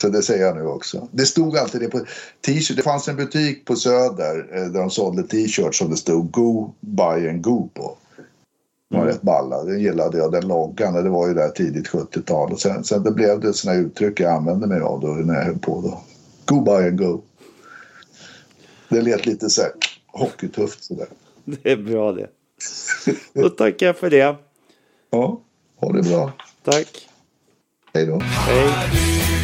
[0.00, 1.08] Så det säger jag nu också.
[1.10, 1.98] Det stod alltid det på
[2.46, 2.76] t-shirt.
[2.76, 6.70] Det fanns en butik på Söder eh, där de sålde t-shirts som det stod Go,
[6.80, 7.96] buy and go på.
[8.88, 9.14] Den var mm.
[9.14, 9.64] rätt balla.
[9.64, 10.94] Den gillade jag, den loggan.
[10.94, 12.52] Det var ju där tidigt 70-tal.
[12.52, 15.44] Och sen, sen det blev det såna uttryck jag använde mig av då när jag
[15.44, 15.80] höll på.
[15.80, 16.00] Då.
[16.44, 17.22] Go, buy and go.
[18.88, 19.70] Det lät lite så här
[20.06, 21.08] hockeytufft sådär.
[21.44, 22.28] Det är bra det.
[23.32, 24.36] Då tackar jag för det.
[25.10, 25.40] Ja,
[25.76, 26.32] ha det bra.
[26.64, 27.08] Tack.
[27.94, 28.18] Hej då.
[28.22, 29.37] Hej.